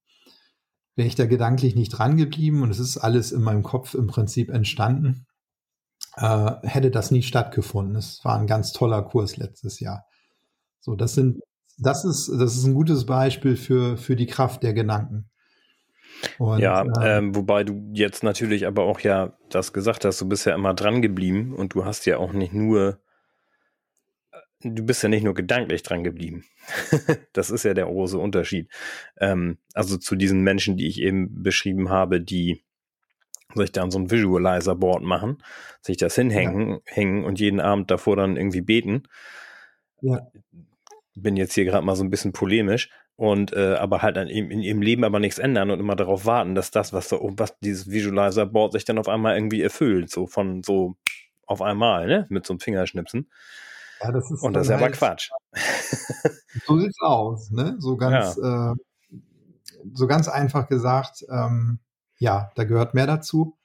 Wäre 0.97 1.09
ich 1.09 1.15
da 1.15 1.27
gedanklich 1.27 1.77
nicht 1.77 1.91
dran 1.91 2.17
geblieben 2.17 2.63
und 2.63 2.71
es 2.71 2.79
ist 2.79 2.99
alles 2.99 3.33
in 3.33 3.43
meinem 3.43 3.63
Kopf 3.63 3.95
im 3.95 4.07
Prinzip 4.07 4.51
entstanden, 4.51 5.27
äh, 6.17 6.53
hätte 6.63 6.91
das 6.91 7.11
nie 7.11 7.23
stattgefunden. 7.23 7.97
Es 7.97 8.25
war 8.25 8.39
ein 8.39 8.47
ganz 8.47 8.73
toller 8.73 9.03
Kurs 9.03 9.37
letztes 9.37 9.81
Jahr. 9.81 10.05
So, 10.81 10.97
das 10.97 11.15
sind 11.15 11.41
das 11.81 12.05
ist, 12.05 12.29
das 12.29 12.57
ist 12.57 12.65
ein 12.65 12.75
gutes 12.75 13.07
Beispiel 13.07 13.57
für, 13.57 13.97
für 13.97 14.17
die 14.17 14.27
Kraft 14.27 14.63
der 14.63 14.75
Gedanken. 14.75 15.31
Und, 16.39 16.59
ja, 16.59 16.83
äh, 16.83 17.19
ähm, 17.19 17.35
wobei 17.35 17.65
du 17.65 17.91
jetzt 17.93 18.23
natürlich 18.23 18.67
aber 18.67 18.83
auch 18.83 19.01
ja 19.01 19.33
das 19.49 19.73
gesagt 19.73 20.05
hast, 20.05 20.21
du 20.21 20.29
bist 20.29 20.45
ja 20.45 20.55
immer 20.55 20.75
dran 20.75 21.01
geblieben 21.01 21.55
und 21.55 21.75
du 21.75 21.85
hast 21.85 22.05
ja 22.05 22.19
auch 22.19 22.33
nicht 22.33 22.53
nur, 22.53 23.01
du 24.63 24.85
bist 24.85 25.03
ja 25.03 25.09
nicht 25.09 25.25
nur 25.25 25.35
gedanklich 25.35 25.83
dran 25.83 26.05
geblieben. 26.05 26.45
das 27.33 27.51
ist 27.51 27.65
ja 27.65 27.75
der 27.75 27.87
große 27.87 28.19
Unterschied. 28.19 28.69
Ähm, 29.19 29.59
also 29.75 29.97
zu 29.97 30.17
diesen 30.17 30.43
Menschen, 30.43 30.77
die 30.77 30.87
ich 30.87 31.01
eben 31.01 31.43
beschrieben 31.43 31.91
habe, 31.91 32.21
die 32.21 32.63
sich 33.55 33.73
dann 33.73 33.91
so 33.91 33.99
ein 33.99 34.11
Visualizer-Board 34.11 35.03
machen, 35.03 35.39
sich 35.81 35.97
das 35.97 36.15
hinhängen 36.15 36.71
ja. 36.71 36.79
hängen 36.85 37.25
und 37.25 37.41
jeden 37.41 37.61
Abend 37.61 37.91
davor 37.91 38.17
dann 38.17 38.37
irgendwie 38.37 38.61
beten. 38.61 39.05
Ja 40.03 40.31
bin 41.23 41.37
jetzt 41.37 41.55
hier 41.55 41.65
gerade 41.65 41.85
mal 41.85 41.97
so 41.97 42.05
ein 42.05 42.11
bisschen 42.11 42.33
polemisch. 42.33 42.91
und 43.17 43.53
äh, 43.53 43.75
aber 43.75 44.01
halt 44.01 44.17
in, 44.17 44.51
in 44.51 44.63
ihrem 44.63 44.81
Leben 44.81 45.05
aber 45.05 45.21
nichts 45.21 45.39
ändern 45.39 45.71
und 45.71 45.79
immer 45.79 45.97
darauf 45.97 46.25
warten, 46.25 46.55
dass 46.55 46.71
das, 46.71 46.95
was 46.95 47.09
da 47.09 47.19
was 47.21 47.59
dieses 47.61 47.91
Visualizer-Board 47.91 48.73
sich 48.73 48.87
dann 48.87 48.99
auf 48.99 49.09
einmal 49.09 49.37
irgendwie 49.37 49.61
erfüllt, 49.61 50.11
so 50.11 50.27
von 50.27 50.63
so 50.63 50.97
auf 51.47 51.61
einmal, 51.61 52.07
ne, 52.07 52.27
mit 52.31 52.47
so 52.47 52.55
einem 52.55 52.61
Fingerschnipsen. 52.61 53.31
Ja, 54.03 54.13
das 54.13 54.31
ist 54.31 54.43
und 54.43 54.55
das 54.55 54.67
ist 54.67 54.73
halt, 54.73 54.83
aber 54.83 54.93
Quatsch. 54.93 55.31
So 56.67 56.79
sieht's 56.79 57.01
aus, 57.01 57.51
ne? 57.51 57.77
So 57.79 57.97
ganz, 57.97 58.37
ja. 58.37 58.73
äh, 58.73 58.75
so 59.95 60.07
ganz 60.07 60.29
einfach 60.29 60.69
gesagt, 60.69 61.25
ähm, 61.31 61.79
ja, 62.19 62.51
da 62.57 62.65
gehört 62.65 62.95
mehr 62.95 63.07
dazu. 63.07 63.57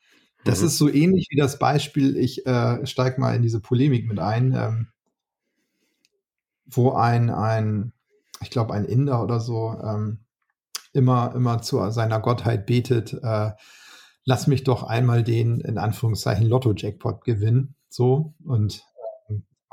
Das 0.43 0.61
mhm. 0.61 0.67
ist 0.67 0.77
so 0.77 0.89
ähnlich 0.89 1.27
wie 1.31 1.37
das 1.37 1.57
Beispiel, 1.57 2.15
ich 2.15 2.45
äh, 2.45 2.85
steige 2.85 3.19
mal 3.19 3.35
in 3.35 3.41
diese 3.41 3.59
Polemik 3.59 4.07
mit 4.07 4.19
ein, 4.19 4.53
ähm, 4.53 4.87
wo 6.65 6.91
ein, 6.93 7.29
ein 7.31 7.91
ich 8.41 8.51
glaube, 8.51 8.73
ein 8.73 8.85
Inder 8.85 9.23
oder 9.23 9.39
so, 9.39 9.75
ähm, 9.83 10.19
immer, 10.93 11.33
immer 11.35 11.61
zu 11.61 11.89
seiner 11.91 12.19
Gottheit 12.19 12.65
betet, 12.65 13.13
äh, 13.21 13.51
lass 14.23 14.47
mich 14.47 14.63
doch 14.63 14.83
einmal 14.83 15.23
den, 15.23 15.59
in 15.61 15.77
Anführungszeichen, 15.77 16.47
Lotto-Jackpot 16.47 17.23
gewinnen. 17.23 17.75
So, 17.89 18.33
und 18.43 18.83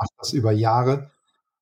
macht 0.03 0.19
das 0.19 0.33
über 0.33 0.53
Jahre. 0.53 1.11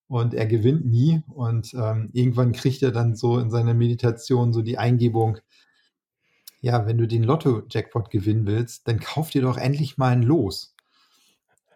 Und 0.09 0.35
er 0.35 0.47
gewinnt 0.47 0.87
nie. 0.87 1.23
Und 1.29 1.73
ähm, 1.75 2.11
irgendwann 2.13 2.53
kriegt 2.53 2.83
er 2.83 2.91
dann 2.91 3.15
so 3.15 3.39
in 3.39 3.51
seiner 3.51 3.75
Meditation 3.75 4.53
so 4.53 4.63
die 4.63 4.79
Eingebung, 4.79 5.39
ja, 6.61 6.87
wenn 6.87 6.99
du 6.99 7.07
den 7.07 7.23
Lotto-Jackpot 7.23 8.11
gewinnen 8.11 8.47
willst, 8.47 8.89
dann 8.89 8.99
kauf 9.01 9.31
dir 9.31 9.43
doch 9.43 9.57
endlich 9.57 9.99
mal 9.99 10.13
ein 10.13 10.23
Los. 10.23 10.75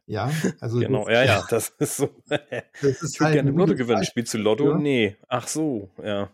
Ja, 0.07 0.31
also. 0.61 0.79
genau, 0.81 1.09
ja, 1.09 1.25
ja, 1.25 1.45
das 1.51 1.71
ist 1.79 1.97
so. 1.97 2.11
Das 2.29 3.03
ist 3.03 3.15
ich 3.15 3.21
halt 3.21 3.35
gerne 3.35 3.51
im 3.51 3.57
Lotto 3.57 3.75
gewinnen. 3.75 4.05
Spielst 4.05 4.35
du 4.35 4.39
Lotto? 4.39 4.65
Dafür. 4.65 4.81
Nee. 4.81 5.17
Ach 5.29 5.49
so, 5.49 5.91
ja. 6.03 6.31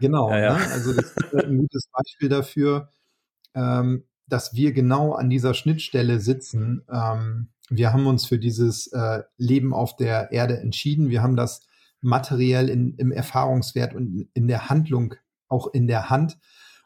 Genau, 0.00 0.30
ja, 0.30 0.38
ja. 0.38 0.58
Ne? 0.58 0.66
also 0.70 0.92
das 0.92 1.12
ist 1.12 1.32
halt 1.32 1.46
ein 1.46 1.58
gutes 1.58 1.88
Beispiel 1.92 2.28
dafür, 2.28 2.88
ähm, 3.54 4.04
dass 4.26 4.54
wir 4.54 4.72
genau 4.72 5.12
an 5.12 5.30
dieser 5.30 5.54
Schnittstelle 5.54 6.20
sitzen. 6.20 6.84
Ähm, 6.90 7.48
wir 7.70 7.92
haben 7.92 8.06
uns 8.06 8.26
für 8.26 8.38
dieses 8.38 8.86
äh, 8.88 9.22
Leben 9.36 9.74
auf 9.74 9.96
der 9.96 10.32
Erde 10.32 10.58
entschieden. 10.58 11.10
Wir 11.10 11.22
haben 11.22 11.36
das 11.36 11.62
materiell 12.00 12.68
in, 12.68 12.94
im 12.94 13.12
Erfahrungswert 13.12 13.94
und 13.94 14.28
in 14.32 14.48
der 14.48 14.68
Handlung 14.68 15.14
auch 15.48 15.66
in 15.72 15.86
der 15.86 16.10
Hand. 16.10 16.38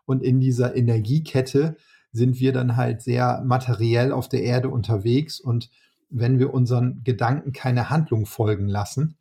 Und 0.04 0.22
in 0.22 0.40
dieser 0.40 0.74
Energiekette 0.74 1.76
sind 2.12 2.40
wir 2.40 2.52
dann 2.52 2.76
halt 2.76 3.02
sehr 3.02 3.42
materiell 3.44 4.12
auf 4.12 4.28
der 4.28 4.42
Erde 4.42 4.68
unterwegs 4.68 5.40
und 5.40 5.70
wenn 6.10 6.38
wir 6.38 6.52
unseren 6.52 7.02
Gedanken 7.04 7.52
keine 7.52 7.88
Handlung 7.88 8.26
folgen 8.26 8.68
lassen, 8.68 9.16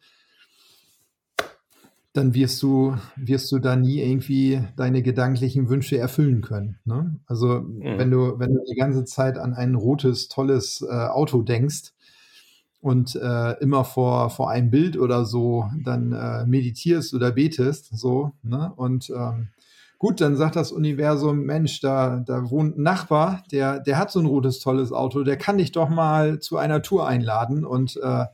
dann 2.13 2.33
wirst 2.33 2.61
du, 2.61 2.95
wirst 3.15 3.51
du 3.51 3.59
da 3.59 3.75
nie 3.75 3.99
irgendwie 3.99 4.61
deine 4.75 5.01
gedanklichen 5.01 5.69
Wünsche 5.69 5.97
erfüllen 5.97 6.41
können. 6.41 6.77
Ne? 6.83 7.19
Also 7.25 7.61
mhm. 7.61 7.97
wenn 7.97 8.11
du, 8.11 8.37
wenn 8.37 8.53
du 8.53 8.59
die 8.69 8.75
ganze 8.75 9.05
Zeit 9.05 9.37
an 9.37 9.53
ein 9.53 9.75
rotes, 9.75 10.27
tolles 10.27 10.81
äh, 10.81 10.93
Auto 10.93 11.41
denkst 11.41 11.93
und 12.81 13.15
äh, 13.15 13.53
immer 13.61 13.85
vor, 13.85 14.29
vor 14.29 14.49
einem 14.49 14.69
Bild 14.71 14.97
oder 14.97 15.23
so 15.23 15.69
dann 15.83 16.11
äh, 16.11 16.45
meditierst 16.45 17.13
oder 17.13 17.31
betest, 17.31 17.97
so, 17.97 18.33
ne? 18.43 18.73
Und 18.75 19.09
ähm, 19.09 19.49
Gut, 20.01 20.19
dann 20.19 20.35
sagt 20.35 20.55
das 20.55 20.71
Universum, 20.71 21.43
Mensch, 21.43 21.79
da, 21.79 22.23
da 22.25 22.49
wohnt 22.49 22.75
ein 22.75 22.81
Nachbar, 22.81 23.43
der, 23.51 23.79
der 23.79 23.99
hat 23.99 24.09
so 24.09 24.19
ein 24.19 24.25
rotes, 24.25 24.59
tolles 24.59 24.91
Auto, 24.91 25.21
der 25.21 25.37
kann 25.37 25.59
dich 25.59 25.73
doch 25.73 25.89
mal 25.89 26.39
zu 26.39 26.57
einer 26.57 26.81
Tour 26.81 27.07
einladen 27.07 27.63
und 27.63 27.97
äh, 27.97 28.25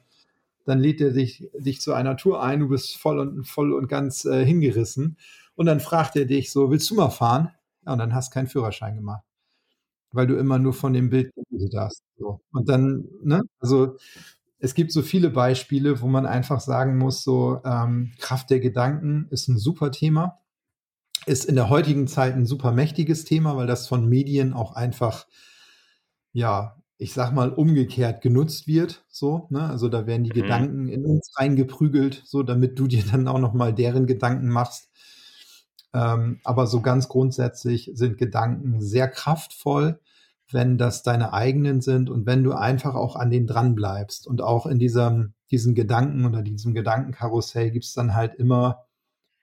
dann 0.68 0.80
lädt 0.80 1.02
er 1.02 1.12
dich, 1.12 1.50
dich 1.58 1.82
zu 1.82 1.94
einer 1.94 2.18
Tour 2.18 2.44
ein, 2.44 2.60
du 2.60 2.70
bist 2.70 2.98
voll 2.98 3.20
und 3.20 3.46
voll 3.46 3.74
und 3.74 3.88
ganz 3.88 4.26
äh, 4.26 4.46
hingerissen. 4.46 5.18
Und 5.56 5.66
dann 5.66 5.80
fragt 5.80 6.16
er 6.16 6.26
dich 6.26 6.52
so, 6.52 6.70
willst 6.70 6.90
du 6.90 6.96
mal 6.96 7.10
fahren? 7.10 7.52
Ja, 7.86 7.94
und 7.94 8.00
dann 8.00 8.14
hast 8.14 8.30
du 8.30 8.34
keinen 8.34 8.48
Führerschein 8.48 8.96
gemacht. 8.96 9.24
Weil 10.12 10.28
du 10.28 10.36
immer 10.36 10.60
nur 10.60 10.74
von 10.74 10.94
dem 10.94 11.10
Bild 11.10 11.32
hast. 11.76 12.04
So. 12.18 12.42
Und 12.52 12.70
dann, 12.70 13.06
ne, 13.24 13.42
also 13.60 13.98
es 14.60 14.74
gibt 14.74 14.92
so 14.92 15.02
viele 15.02 15.30
Beispiele, 15.30 16.02
wo 16.02 16.08
man 16.08 16.26
einfach 16.26 16.60
sagen 16.60 16.98
muss, 16.98 17.24
so 17.24 17.62
ähm, 17.66 18.14
Kraft 18.20 18.50
der 18.50 18.60
Gedanken 18.60 19.28
ist 19.30 19.48
ein 19.48 19.58
super 19.58 19.92
Thema 19.92 20.40
ist 21.28 21.46
in 21.46 21.56
der 21.56 21.70
heutigen 21.70 22.08
Zeit 22.08 22.36
ein 22.36 22.46
super 22.46 22.72
mächtiges 22.72 23.26
Thema, 23.26 23.58
weil 23.58 23.68
das 23.68 23.88
von 23.88 24.08
Medien 24.08 24.54
auch 24.54 24.74
einfach, 24.74 25.28
ja, 26.32 26.78
ich 26.98 27.14
sag 27.14 27.32
mal, 27.32 27.52
umgekehrt 27.52 28.22
genutzt 28.22 28.68
wird. 28.68 29.06
So, 29.10 29.48
ne? 29.50 29.70
Also 29.70 29.88
da 29.88 30.08
werden 30.08 30.24
die 30.24 30.32
mhm. 30.32 30.42
Gedanken 30.42 30.90
in 30.90 31.06
uns 31.06 31.32
reingeprügelt, 31.36 32.24
so 32.26 32.44
damit 32.44 32.80
du 32.80 32.88
dir 32.88 33.04
dann 33.12 33.28
auch 33.28 33.40
nochmal 33.40 33.74
deren 33.74 34.08
Gedanken 34.08 34.50
machst. 34.50 34.90
Ähm, 35.94 36.40
aber 36.44 36.68
so 36.68 36.82
ganz 36.82 37.08
grundsätzlich 37.08 37.92
sind 37.94 38.18
Gedanken 38.18 38.82
sehr 38.82 39.08
kraftvoll, 39.08 40.00
wenn 40.52 40.78
das 40.78 41.04
deine 41.04 41.34
eigenen 41.34 41.82
sind 41.82 42.10
und 42.10 42.26
wenn 42.26 42.44
du 42.44 42.54
einfach 42.54 42.96
auch 42.96 43.16
an 43.16 43.30
denen 43.30 43.48
dran 43.48 43.76
bleibst. 43.76 44.28
Und 44.28 44.42
auch 44.42 44.66
in 44.66 44.80
diesem, 44.80 45.34
diesen 45.52 45.76
Gedanken 45.76 46.26
oder 46.26 46.42
diesem 46.42 46.74
Gedankenkarussell 46.74 47.72
gibt 47.72 47.86
es 47.86 47.94
dann 47.94 48.16
halt 48.16 48.36
immer 48.36 48.86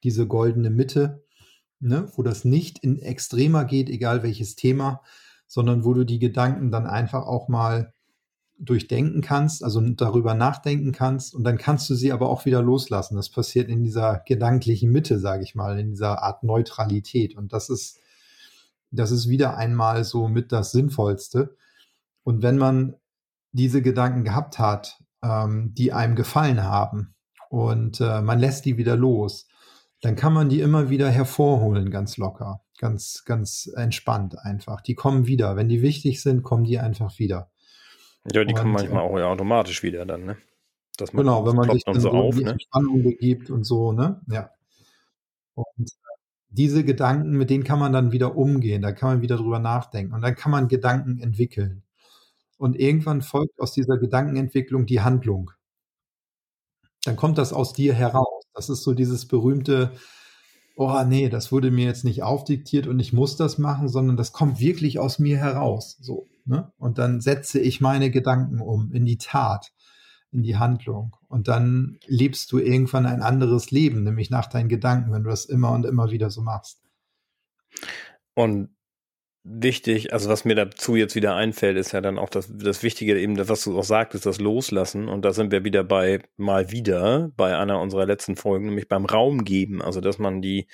diese 0.03 0.27
goldene 0.27 0.71
Mitte, 0.71 1.25
ne, 1.81 2.09
wo 2.15 2.23
das 2.23 2.45
nicht 2.45 2.79
in 2.79 2.99
extremer 2.99 3.65
geht, 3.65 3.89
egal 3.89 4.23
welches 4.23 4.55
Thema, 4.55 5.03
sondern 5.55 5.85
wo 5.85 5.95
du 5.95 6.05
die 6.05 6.19
Gedanken 6.19 6.73
dann 6.73 6.85
einfach 6.85 7.29
auch 7.29 7.47
mal 7.47 7.93
durchdenken 8.59 9.21
kannst, 9.21 9.63
also 9.63 9.81
darüber 9.81 10.35
nachdenken 10.35 10.91
kannst 10.91 11.33
und 11.33 11.45
dann 11.45 11.59
kannst 11.59 11.89
du 11.89 11.95
sie 11.95 12.11
aber 12.11 12.29
auch 12.29 12.45
wieder 12.45 12.61
loslassen. 12.61 13.15
Das 13.15 13.31
passiert 13.31 13.69
in 13.69 13.85
dieser 13.85 14.21
gedanklichen 14.27 14.91
Mitte, 14.91 15.21
sage 15.21 15.45
ich 15.45 15.55
mal, 15.55 15.79
in 15.79 15.91
dieser 15.91 16.25
Art 16.25 16.43
Neutralität 16.43 17.37
und 17.37 17.53
das 17.53 17.71
ist 17.71 18.01
das 18.91 19.13
ist 19.13 19.29
wieder 19.29 19.57
einmal 19.57 20.03
so 20.03 20.27
mit 20.27 20.51
das 20.51 20.73
Sinnvollste. 20.73 21.55
Und 22.25 22.43
wenn 22.43 22.59
man 22.59 22.97
diese 23.53 23.81
Gedanken 23.81 24.25
gehabt 24.25 24.59
hat, 24.59 25.05
ähm, 25.23 25.73
die 25.75 25.93
einem 25.93 26.17
gefallen 26.17 26.65
haben 26.65 27.15
und 27.49 28.01
äh, 28.01 28.23
man 28.23 28.41
lässt 28.41 28.65
die 28.65 28.77
wieder 28.77 28.97
los, 28.97 29.47
dann 30.05 30.17
kann 30.17 30.35
man 30.35 30.51
die 30.51 30.61
immer 30.61 30.91
wieder 30.91 31.11
hervorholen, 31.11 31.91
ganz 31.91 32.19
locker, 32.19 32.61
ganz, 32.79 33.25
ganz 33.25 33.71
entspannt 33.75 34.39
einfach. 34.39 34.83
Die 34.83 34.95
kommen 34.95 35.27
wieder. 35.27 35.57
Wenn 35.57 35.69
die 35.69 35.81
wichtig 35.81 36.21
sind, 36.21 36.43
kommen 36.43 36.65
die 36.65 36.79
einfach 36.79 37.19
wieder. 37.19 37.51
Ja, 38.31 38.45
die 38.45 38.53
und, 38.53 38.59
kommen 38.59 38.73
manchmal 38.73 39.03
auch 39.03 39.19
ja, 39.19 39.27
automatisch 39.27 39.83
wieder 39.83 40.05
dann, 40.05 40.27
ne? 40.27 40.37
Genau, 41.13 41.47
wenn 41.47 41.57
man 41.57 41.71
sich 41.71 41.85
dann 41.85 41.99
so, 41.99 42.11
auf, 42.11 42.37
ne? 42.37 42.51
Entspannung 42.51 43.03
begibt 43.03 43.49
und 43.49 43.65
so, 43.65 43.93
ne? 43.93 44.21
Ja. 44.29 44.51
Und 45.55 45.91
diese 46.51 46.85
Gedanken, 46.85 47.31
mit 47.31 47.49
denen 47.49 47.65
kann 47.65 47.79
man 47.79 47.93
dann 47.93 48.13
wieder 48.13 48.37
umgehen, 48.37 48.83
da 48.83 48.93
kann 48.93 49.09
man 49.09 49.23
wieder 49.23 49.37
drüber 49.37 49.59
nachdenken 49.59 50.15
und 50.15 50.23
dann 50.23 50.35
kann 50.35 50.53
man 50.53 50.69
Gedanken 50.69 51.19
entwickeln. 51.19 51.83
Und 52.59 52.79
irgendwann 52.79 53.23
folgt 53.23 53.59
aus 53.59 53.73
dieser 53.73 53.99
Gedankenentwicklung 53.99 54.87
die 54.87 55.01
Handlung 55.01 55.51
dann 57.05 57.17
kommt 57.17 57.39
das 57.39 57.53
aus 57.53 57.73
dir 57.73 57.95
heraus. 57.95 58.44
Das 58.55 58.69
ist 58.69 58.83
so 58.83 58.95
dieses 58.95 59.27
berühmte, 59.27 59.93
oh 60.77 61.03
nee, 61.07 61.29
das 61.29 61.53
wurde 61.53 61.71
mir 61.71 61.87
jetzt 61.87 62.05
nicht 62.05 62.23
aufdiktiert 62.23 62.87
und 62.87 62.99
ich 63.01 63.13
muss 63.13 63.37
das 63.37 63.59
machen, 63.59 63.89
sondern 63.89 64.17
das 64.17 64.33
kommt 64.33 64.61
wirklich 64.61 64.99
aus 64.99 65.19
mir 65.19 65.39
heraus. 65.39 65.97
So, 66.01 66.27
ne? 66.45 66.73
Und 66.79 66.99
dann 66.99 67.21
setze 67.21 67.61
ich 67.61 67.81
meine 67.81 68.11
Gedanken 68.11 68.61
um 68.61 68.93
in 68.93 69.05
die 69.05 69.19
Tat, 69.19 69.73
in 70.31 70.43
die 70.43 70.57
Handlung. 70.57 71.17
Und 71.29 71.49
dann 71.49 71.99
lebst 72.07 72.51
du 72.53 72.59
irgendwann 72.59 73.07
ein 73.07 73.23
anderes 73.23 73.71
Leben, 73.71 74.03
nämlich 74.03 74.31
nach 74.31 74.47
deinen 74.47 74.69
Gedanken, 74.69 75.13
wenn 75.13 75.25
du 75.25 75.31
das 75.31 75.45
immer 75.45 75.73
und 75.73 75.85
immer 75.87 76.11
wieder 76.11 76.31
so 76.31 76.43
machst. 76.43 76.81
Und 78.35 78.71
wichtig, 79.45 80.13
also 80.13 80.31
was 80.31 80.45
mir 80.45 80.55
dazu 80.55 80.97
jetzt 80.97 81.15
wieder 81.15 81.37
einfällt, 81.37 81.77
ist 81.77 81.93
ja 81.93 82.01
dann 82.01 82.19
auch 82.19 82.31
das, 82.31 82.51
das 82.51 82.83
Wichtige 82.83 83.19
eben, 83.19 83.37
was 83.49 83.63
du 83.63 83.79
auch 83.79 83.85
sagtest, 83.85 84.27
das 84.27 84.41
Loslassen. 84.41 85.09
Und 85.09 85.25
da 85.25 85.33
sind 85.33 85.53
wir 85.53 85.65
wieder 85.65 85.85
bei, 85.85 86.21
mal 86.37 86.71
wieder, 86.73 87.31
bei 87.37 87.57
einer 87.57 87.81
unserer 87.81 88.07
letzten 88.07 88.37
Folgen, 88.37 88.67
nämlich 88.67 88.89
beim 88.89 89.05
Raum 89.05 89.45
geben. 89.45 89.83
Also, 89.83 90.01
dass 90.01 90.19
man 90.19 90.41
die, 90.41 90.67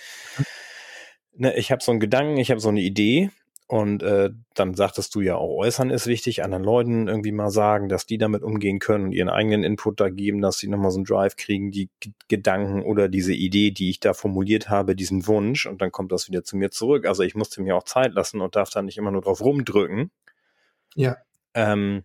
ne, 1.34 1.56
ich 1.56 1.72
habe 1.72 1.82
so 1.82 1.90
einen 1.90 2.00
Gedanken, 2.00 2.36
ich 2.38 2.50
habe 2.50 2.60
so 2.60 2.68
eine 2.68 2.80
Idee 2.80 3.30
und 3.70 4.02
äh, 4.02 4.30
dann 4.54 4.74
sagtest 4.74 5.14
du 5.14 5.20
ja 5.20 5.36
auch, 5.36 5.58
äußern 5.58 5.90
ist 5.90 6.08
wichtig, 6.08 6.42
anderen 6.42 6.64
Leuten 6.64 7.06
irgendwie 7.06 7.30
mal 7.30 7.50
sagen, 7.50 7.88
dass 7.88 8.04
die 8.04 8.18
damit 8.18 8.42
umgehen 8.42 8.80
können 8.80 9.04
und 9.04 9.12
ihren 9.12 9.28
eigenen 9.28 9.62
Input 9.62 10.00
da 10.00 10.08
geben, 10.08 10.40
dass 10.40 10.58
sie 10.58 10.66
nochmal 10.66 10.90
so 10.90 10.98
einen 10.98 11.04
Drive 11.04 11.36
kriegen, 11.36 11.70
die 11.70 11.88
G 12.00 12.10
Gedanken 12.26 12.82
oder 12.82 13.08
diese 13.08 13.32
Idee, 13.32 13.70
die 13.70 13.90
ich 13.90 14.00
da 14.00 14.12
formuliert 14.12 14.70
habe, 14.70 14.96
diesen 14.96 15.28
Wunsch 15.28 15.66
und 15.66 15.80
dann 15.80 15.92
kommt 15.92 16.10
das 16.10 16.26
wieder 16.26 16.42
zu 16.42 16.56
mir 16.56 16.72
zurück. 16.72 17.06
Also 17.06 17.22
ich 17.22 17.36
musste 17.36 17.62
mir 17.62 17.76
auch 17.76 17.84
Zeit 17.84 18.12
lassen 18.12 18.40
und 18.40 18.56
darf 18.56 18.70
da 18.70 18.82
nicht 18.82 18.98
immer 18.98 19.12
nur 19.12 19.22
drauf 19.22 19.40
rumdrücken. 19.40 20.10
Ja. 20.96 21.18
Ähm, 21.54 22.02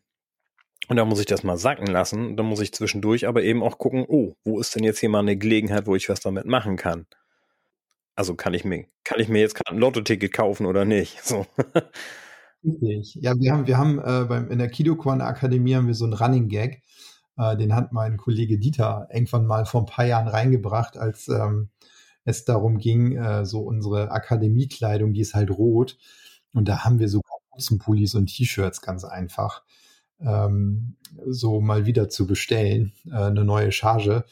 und 0.87 0.97
da 0.97 1.05
muss 1.05 1.19
ich 1.19 1.25
das 1.25 1.41
mal 1.41 1.57
sacken 1.57 1.87
lassen. 1.87 2.37
Dann 2.37 2.45
muss 2.45 2.59
ich 2.59 2.73
zwischendurch 2.73 3.27
aber 3.27 3.41
eben 3.41 3.63
auch 3.63 3.79
gucken, 3.79 4.05
oh, 4.07 4.35
wo 4.43 4.59
ist 4.59 4.75
denn 4.75 4.83
jetzt 4.83 4.99
hier 4.99 5.09
mal 5.09 5.17
eine 5.17 5.35
Gelegenheit, 5.35 5.87
wo 5.87 5.95
ich 5.95 6.09
was 6.09 6.19
damit 6.19 6.45
machen 6.45 6.75
kann? 6.75 7.07
Also 8.15 8.35
kann 8.35 8.53
ich 8.53 8.63
mir, 8.63 8.85
kann 9.03 9.19
ich 9.19 9.27
mir 9.27 9.39
jetzt 9.39 9.55
gerade 9.55 9.75
ein 9.75 9.79
Lotto-Ticket 9.79 10.31
kaufen 10.33 10.65
oder 10.65 10.85
nicht? 10.85 11.19
So. 11.23 11.45
Richtig. 12.63 13.15
Ja, 13.21 13.37
wir 13.37 13.51
haben, 13.51 13.67
wir 13.67 13.77
haben 13.77 13.99
äh, 13.99 14.25
beim, 14.25 14.49
in 14.49 14.57
der 14.57 14.69
Kidoquan 14.69 15.21
Akademie 15.21 15.75
haben 15.75 15.85
wir 15.87 15.93
so 15.93 16.05
einen 16.05 16.13
Running 16.13 16.47
Gag. 16.47 16.81
Äh, 17.37 17.57
den 17.57 17.75
hat 17.75 17.91
mein 17.91 18.17
Kollege 18.17 18.57
Dieter 18.57 19.07
irgendwann 19.11 19.45
mal 19.45 19.65
vor 19.65 19.81
ein 19.81 19.85
paar 19.85 20.05
Jahren 20.05 20.27
reingebracht, 20.27 20.97
als 20.97 21.27
ähm, 21.27 21.69
es 22.23 22.43
darum 22.43 22.79
ging, 22.79 23.17
äh, 23.17 23.45
so 23.45 23.59
unsere 23.61 24.11
Akademiekleidung, 24.11 25.13
die 25.13 25.21
ist 25.21 25.35
halt 25.35 25.51
rot. 25.51 25.97
Und 26.53 26.67
da 26.67 26.83
haben 26.83 26.99
wir 26.99 27.09
so 27.09 27.21
Kapuzenpullis 27.21 28.15
und 28.15 28.27
T-Shirts 28.27 28.81
ganz 28.81 29.03
einfach 29.03 29.63
ähm, 30.19 30.95
so 31.27 31.61
mal 31.61 31.85
wieder 31.85 32.09
zu 32.09 32.25
bestellen, 32.25 32.93
äh, 33.11 33.15
eine 33.15 33.45
neue 33.45 33.71
Charge. 33.71 34.25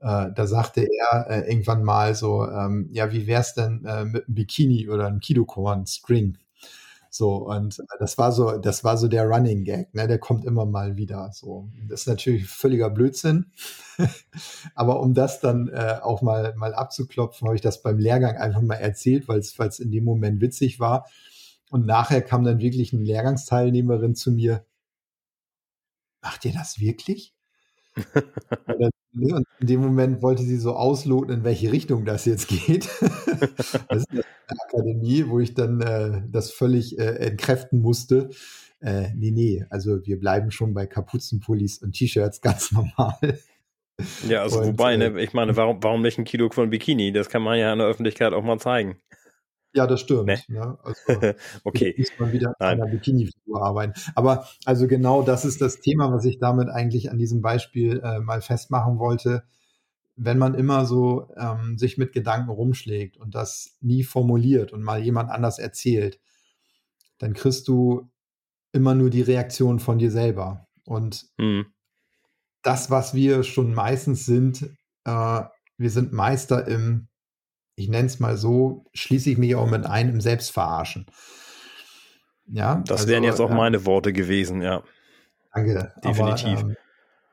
Äh, 0.00 0.32
da 0.34 0.46
sagte 0.46 0.86
er 0.86 1.26
äh, 1.30 1.50
irgendwann 1.50 1.82
mal 1.82 2.14
so, 2.14 2.48
ähm, 2.48 2.88
ja, 2.92 3.12
wie 3.12 3.26
wär's 3.26 3.54
denn 3.54 3.84
äh, 3.84 4.04
mit 4.04 4.26
einem 4.26 4.34
Bikini 4.34 4.88
oder 4.88 5.06
einem 5.06 5.20
Kidokorn-String? 5.20 6.38
So, 7.10 7.36
und 7.36 7.78
äh, 7.78 7.82
das 7.98 8.18
war 8.18 8.30
so, 8.30 8.58
das 8.58 8.84
war 8.84 8.98
so 8.98 9.08
der 9.08 9.26
Running 9.26 9.64
Gag, 9.64 9.94
ne? 9.94 10.06
Der 10.06 10.18
kommt 10.18 10.44
immer 10.44 10.66
mal 10.66 10.96
wieder. 10.98 11.30
So. 11.32 11.70
Das 11.88 12.02
ist 12.02 12.08
natürlich 12.08 12.46
völliger 12.46 12.90
Blödsinn. 12.90 13.46
Aber 14.74 15.00
um 15.00 15.14
das 15.14 15.40
dann 15.40 15.68
äh, 15.68 15.98
auch 16.02 16.20
mal, 16.20 16.54
mal 16.56 16.74
abzuklopfen, 16.74 17.46
habe 17.46 17.56
ich 17.56 17.62
das 17.62 17.82
beim 17.82 17.98
Lehrgang 17.98 18.36
einfach 18.36 18.60
mal 18.60 18.74
erzählt, 18.74 19.28
weil 19.28 19.38
es 19.40 19.78
in 19.78 19.90
dem 19.92 20.04
Moment 20.04 20.42
witzig 20.42 20.78
war. 20.78 21.06
Und 21.70 21.86
nachher 21.86 22.22
kam 22.22 22.44
dann 22.44 22.60
wirklich 22.60 22.92
eine 22.92 23.02
Lehrgangsteilnehmerin 23.02 24.14
zu 24.14 24.30
mir. 24.32 24.64
Macht 26.22 26.44
ihr 26.44 26.52
das 26.52 26.80
wirklich? 26.80 27.34
und 28.66 28.90
in 29.18 29.66
dem 29.66 29.80
Moment 29.80 30.22
wollte 30.22 30.42
sie 30.42 30.58
so 30.58 30.74
ausloten, 30.74 31.32
in 31.32 31.44
welche 31.44 31.72
Richtung 31.72 32.04
das 32.04 32.24
jetzt 32.24 32.48
geht. 32.48 32.88
das 33.88 34.02
ist 34.02 34.10
eine 34.10 34.24
Akademie, 34.68 35.26
wo 35.28 35.40
ich 35.40 35.54
dann 35.54 35.80
äh, 35.80 36.22
das 36.30 36.50
völlig 36.50 36.98
äh, 36.98 37.16
entkräften 37.16 37.80
musste. 37.80 38.30
Äh, 38.80 39.08
nee, 39.14 39.30
nee, 39.30 39.64
also 39.70 40.04
wir 40.04 40.18
bleiben 40.18 40.50
schon 40.50 40.74
bei 40.74 40.86
Kapuzenpullis 40.86 41.78
und 41.78 41.92
T-Shirts 41.92 42.40
ganz 42.42 42.72
normal. 42.72 43.38
Ja, 44.28 44.42
also 44.42 44.60
und, 44.60 44.66
wobei, 44.66 44.96
ne, 44.96 45.06
äh, 45.06 45.24
ich 45.24 45.32
meine, 45.32 45.56
warum, 45.56 45.82
warum 45.82 46.02
nicht 46.02 46.18
ein 46.18 46.24
Kilo 46.24 46.50
von 46.50 46.68
Bikini? 46.68 47.12
Das 47.12 47.30
kann 47.30 47.42
man 47.42 47.58
ja 47.58 47.72
in 47.72 47.78
der 47.78 47.88
Öffentlichkeit 47.88 48.34
auch 48.34 48.44
mal 48.44 48.58
zeigen. 48.58 48.98
Ja, 49.76 49.86
das 49.86 50.00
stimmt. 50.00 50.24
Nee. 50.24 50.38
Ne? 50.48 50.78
Also, 50.82 51.00
okay. 51.64 51.94
Muss 51.98 52.10
man 52.18 52.32
wieder 52.32 52.54
an 52.58 52.66
einer 52.66 52.86
Bikini-Figur 52.86 53.62
arbeiten. 53.62 53.92
Aber 54.14 54.48
also 54.64 54.88
genau 54.88 55.20
das 55.20 55.44
ist 55.44 55.60
das 55.60 55.80
Thema, 55.80 56.10
was 56.10 56.24
ich 56.24 56.38
damit 56.38 56.70
eigentlich 56.70 57.10
an 57.10 57.18
diesem 57.18 57.42
Beispiel 57.42 58.00
äh, 58.02 58.20
mal 58.20 58.40
festmachen 58.40 58.98
wollte. 58.98 59.44
Wenn 60.16 60.38
man 60.38 60.54
immer 60.54 60.86
so 60.86 61.28
ähm, 61.36 61.76
sich 61.76 61.98
mit 61.98 62.14
Gedanken 62.14 62.48
rumschlägt 62.48 63.18
und 63.18 63.34
das 63.34 63.76
nie 63.82 64.02
formuliert 64.02 64.72
und 64.72 64.82
mal 64.82 65.02
jemand 65.02 65.30
anders 65.30 65.58
erzählt, 65.58 66.20
dann 67.18 67.34
kriegst 67.34 67.68
du 67.68 68.10
immer 68.72 68.94
nur 68.94 69.10
die 69.10 69.20
Reaktion 69.20 69.78
von 69.78 69.98
dir 69.98 70.10
selber. 70.10 70.66
Und 70.84 71.26
mhm. 71.36 71.66
das, 72.62 72.90
was 72.90 73.12
wir 73.12 73.42
schon 73.42 73.74
meistens 73.74 74.24
sind, 74.24 74.70
äh, 75.04 75.42
wir 75.76 75.90
sind 75.90 76.14
Meister 76.14 76.66
im 76.66 77.08
ich 77.76 77.88
nenne 77.88 78.06
es 78.06 78.18
mal 78.18 78.36
so, 78.36 78.84
schließe 78.94 79.30
ich 79.30 79.38
mich 79.38 79.54
auch 79.54 79.70
mit 79.70 79.86
ein 79.86 80.08
im 80.08 80.20
Selbstverarschen. 80.20 81.06
Ja, 82.48 82.82
das 82.86 83.02
also, 83.02 83.12
wären 83.12 83.24
jetzt 83.24 83.40
auch 83.40 83.50
ja, 83.50 83.56
meine 83.56 83.84
Worte 83.84 84.12
gewesen, 84.12 84.62
ja. 84.62 84.82
Danke. 85.54 85.92
Definitiv. 86.02 86.58
Aber, 86.58 86.70
ähm, 86.70 86.76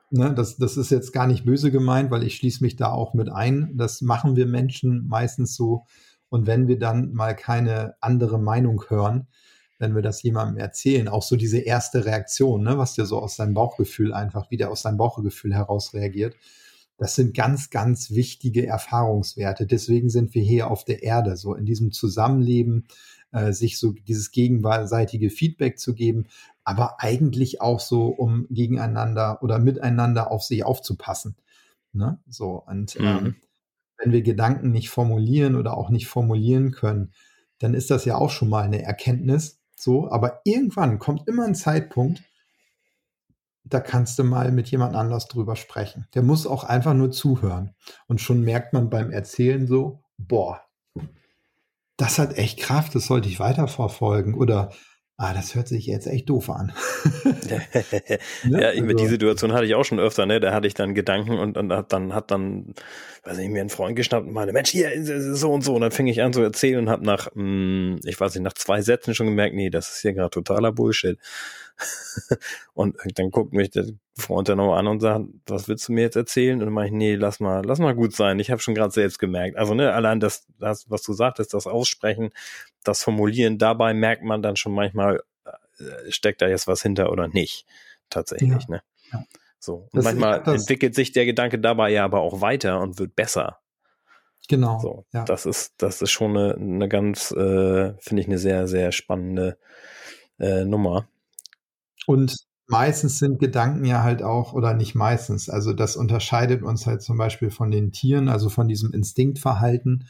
ne, 0.09 0.33
das, 0.33 0.57
das 0.57 0.75
ist 0.75 0.91
jetzt 0.91 1.13
gar 1.13 1.27
nicht 1.27 1.45
böse 1.45 1.71
gemeint, 1.71 2.11
weil 2.11 2.23
ich 2.23 2.35
schließe 2.35 2.63
mich 2.63 2.75
da 2.75 2.91
auch 2.91 3.13
mit 3.13 3.29
ein. 3.29 3.71
Das 3.75 4.01
machen 4.01 4.35
wir 4.35 4.45
Menschen 4.45 5.07
meistens 5.07 5.55
so. 5.55 5.85
Und 6.29 6.45
wenn 6.45 6.67
wir 6.67 6.79
dann 6.79 7.13
mal 7.13 7.35
keine 7.35 7.95
andere 8.01 8.39
Meinung 8.39 8.83
hören, 8.89 9.27
wenn 9.79 9.95
wir 9.95 10.01
das 10.01 10.23
jemandem 10.23 10.57
erzählen, 10.57 11.07
auch 11.07 11.23
so 11.23 11.35
diese 11.35 11.59
erste 11.59 12.05
Reaktion, 12.05 12.63
ne, 12.63 12.77
was 12.77 12.95
der 12.95 13.05
so 13.05 13.19
aus 13.19 13.35
seinem 13.35 13.53
Bauchgefühl 13.53 14.13
einfach 14.13 14.49
wieder 14.51 14.71
aus 14.71 14.81
seinem 14.81 14.97
Bauchgefühl 14.97 15.53
heraus 15.53 15.93
reagiert, 15.93 16.35
das 17.03 17.15
sind 17.15 17.35
ganz, 17.35 17.69
ganz 17.69 18.11
wichtige 18.11 18.65
Erfahrungswerte. 18.65 19.67
Deswegen 19.67 20.09
sind 20.09 20.33
wir 20.33 20.41
hier 20.41 20.71
auf 20.71 20.85
der 20.85 21.03
Erde, 21.03 21.35
so 21.35 21.53
in 21.53 21.65
diesem 21.65 21.91
Zusammenleben, 21.91 22.87
äh, 23.33 23.51
sich 23.51 23.77
so 23.77 23.91
dieses 23.91 24.31
gegenseitige 24.31 25.29
Feedback 25.29 25.79
zu 25.79 25.95
geben, 25.95 26.27
aber 26.63 27.01
eigentlich 27.01 27.59
auch 27.59 27.81
so, 27.81 28.05
um 28.05 28.47
gegeneinander 28.49 29.43
oder 29.43 29.59
miteinander 29.59 30.31
auf 30.31 30.43
sich 30.43 30.63
aufzupassen. 30.63 31.35
Ne? 31.91 32.19
So, 32.29 32.63
und 32.65 32.97
mhm. 32.97 33.05
ähm, 33.05 33.35
wenn 33.97 34.13
wir 34.13 34.21
Gedanken 34.21 34.71
nicht 34.71 34.89
formulieren 34.89 35.57
oder 35.57 35.75
auch 35.75 35.89
nicht 35.89 36.07
formulieren 36.07 36.71
können, 36.71 37.11
dann 37.59 37.73
ist 37.73 37.91
das 37.91 38.05
ja 38.05 38.15
auch 38.15 38.29
schon 38.29 38.47
mal 38.47 38.63
eine 38.63 38.81
Erkenntnis. 38.81 39.59
So, 39.75 40.09
aber 40.09 40.39
irgendwann 40.45 40.99
kommt 40.99 41.27
immer 41.27 41.43
ein 41.43 41.55
Zeitpunkt, 41.55 42.23
da 43.65 43.79
kannst 43.79 44.19
du 44.19 44.23
mal 44.23 44.51
mit 44.51 44.69
jemand 44.69 44.95
anders 44.95 45.27
drüber 45.27 45.55
sprechen. 45.55 46.07
Der 46.13 46.21
muss 46.21 46.45
auch 46.45 46.63
einfach 46.63 46.93
nur 46.93 47.11
zuhören. 47.11 47.73
Und 48.07 48.21
schon 48.21 48.41
merkt 48.41 48.73
man 48.73 48.89
beim 48.89 49.11
Erzählen 49.11 49.67
so, 49.67 50.03
boah, 50.17 50.61
das 51.97 52.19
hat 52.19 52.37
echt 52.37 52.59
Kraft, 52.59 52.95
das 52.95 53.05
sollte 53.05 53.29
ich 53.29 53.39
weiterverfolgen. 53.39 54.33
Oder, 54.33 54.71
ah, 55.15 55.33
das 55.33 55.55
hört 55.55 55.67
sich 55.67 55.85
jetzt 55.85 56.07
echt 56.07 56.29
doof 56.29 56.49
an. 56.49 56.73
ne? 58.43 58.61
Ja, 58.61 58.69
also, 58.69 58.93
die 58.93 59.07
Situation 59.07 59.53
hatte 59.53 59.65
ich 59.65 59.75
auch 59.75 59.85
schon 59.85 59.99
öfter, 59.99 60.25
ne? 60.25 60.39
Da 60.39 60.53
hatte 60.53 60.67
ich 60.67 60.73
dann 60.73 60.95
Gedanken 60.95 61.37
und, 61.39 61.57
und 61.57 61.71
hat 61.71 61.93
dann, 61.93 62.13
hat 62.13 62.31
dann, 62.31 62.73
weiß 63.23 63.37
nicht, 63.37 63.51
mir 63.51 63.61
ein 63.61 63.69
Freund 63.69 63.95
geschnappt 63.95 64.27
und 64.27 64.33
meinte, 64.33 64.53
Mensch, 64.53 64.71
hier, 64.71 64.91
so 65.35 65.53
und 65.53 65.63
so. 65.63 65.75
Und 65.75 65.81
dann 65.81 65.91
fing 65.91 66.07
ich 66.07 66.21
an 66.21 66.33
zu 66.33 66.41
erzählen 66.41 66.79
und 66.79 66.89
habe 66.89 67.05
nach, 67.05 67.27
mh, 67.33 67.41
hm, 67.41 67.99
ich 68.03 68.19
weiß 68.19 68.33
nicht, 68.35 68.43
nach 68.43 68.53
zwei 68.53 68.81
Sätzen 68.81 69.15
schon 69.15 69.27
gemerkt, 69.27 69.55
nee, 69.55 69.69
das 69.69 69.89
ist 69.89 70.01
hier 70.01 70.13
gerade 70.13 70.31
totaler 70.31 70.71
Bullshit. 70.71 71.17
und 72.73 72.95
dann 73.15 73.31
guckt 73.31 73.53
mich 73.53 73.71
der 73.71 73.85
Freund 74.15 74.49
dann 74.49 74.57
nochmal 74.57 74.79
an 74.79 74.87
und 74.87 74.99
sagt, 74.99 75.25
was 75.47 75.67
willst 75.67 75.87
du 75.87 75.93
mir 75.93 76.01
jetzt 76.01 76.15
erzählen? 76.15 76.59
Und 76.59 76.65
dann 76.65 76.73
mache 76.73 76.87
ich, 76.87 76.91
nee, 76.91 77.15
lass 77.15 77.39
mal, 77.39 77.63
lass 77.65 77.79
mal 77.79 77.95
gut 77.95 78.15
sein. 78.15 78.39
Ich 78.39 78.51
habe 78.51 78.61
schon 78.61 78.75
gerade 78.75 78.91
selbst 78.91 79.19
gemerkt. 79.19 79.57
Also 79.57 79.73
ne, 79.73 79.91
allein 79.93 80.19
das, 80.19 80.45
das, 80.59 80.89
was 80.89 81.01
du 81.01 81.13
sagtest, 81.13 81.53
das 81.53 81.67
Aussprechen, 81.67 82.31
das 82.83 83.03
Formulieren, 83.03 83.57
dabei 83.57 83.93
merkt 83.93 84.23
man 84.23 84.41
dann 84.41 84.55
schon 84.55 84.73
manchmal, 84.73 85.23
äh, 85.45 86.11
steckt 86.11 86.41
da 86.41 86.47
jetzt 86.47 86.67
was 86.67 86.81
hinter 86.81 87.11
oder 87.11 87.27
nicht. 87.27 87.65
Tatsächlich, 88.09 88.63
ja. 88.63 88.75
ne? 88.75 88.83
Ja. 89.11 89.23
So. 89.59 89.75
Und 89.75 89.89
das, 89.93 90.05
manchmal 90.05 90.43
entwickelt 90.45 90.93
sich 90.93 91.11
der 91.13 91.25
Gedanke 91.25 91.57
dabei 91.57 91.89
ja 91.89 92.03
aber 92.03 92.19
auch 92.19 92.41
weiter 92.41 92.81
und 92.81 92.99
wird 92.99 93.15
besser. 93.15 93.59
Genau. 94.49 94.79
So, 94.79 95.05
ja. 95.13 95.23
Das 95.23 95.45
ist, 95.45 95.73
das 95.77 96.01
ist 96.01 96.11
schon 96.11 96.35
eine, 96.35 96.55
eine 96.55 96.89
ganz, 96.89 97.31
äh, 97.31 97.93
finde 97.99 98.21
ich, 98.21 98.27
eine 98.27 98.37
sehr, 98.37 98.67
sehr 98.67 98.91
spannende 98.91 99.57
äh, 100.37 100.65
Nummer. 100.65 101.07
Und 102.05 102.35
meistens 102.67 103.19
sind 103.19 103.39
Gedanken 103.39 103.85
ja 103.85 104.03
halt 104.03 104.23
auch, 104.23 104.53
oder 104.53 104.73
nicht 104.73 104.95
meistens, 104.95 105.49
also 105.49 105.73
das 105.73 105.95
unterscheidet 105.95 106.63
uns 106.63 106.85
halt 106.85 107.01
zum 107.01 107.17
Beispiel 107.17 107.51
von 107.51 107.71
den 107.71 107.91
Tieren, 107.91 108.29
also 108.29 108.49
von 108.49 108.67
diesem 108.67 108.93
Instinktverhalten. 108.93 110.07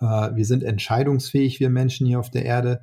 Äh, 0.00 0.34
wir 0.34 0.44
sind 0.44 0.62
entscheidungsfähig, 0.62 1.60
wir 1.60 1.70
Menschen 1.70 2.06
hier 2.06 2.20
auf 2.20 2.30
der 2.30 2.44
Erde, 2.44 2.82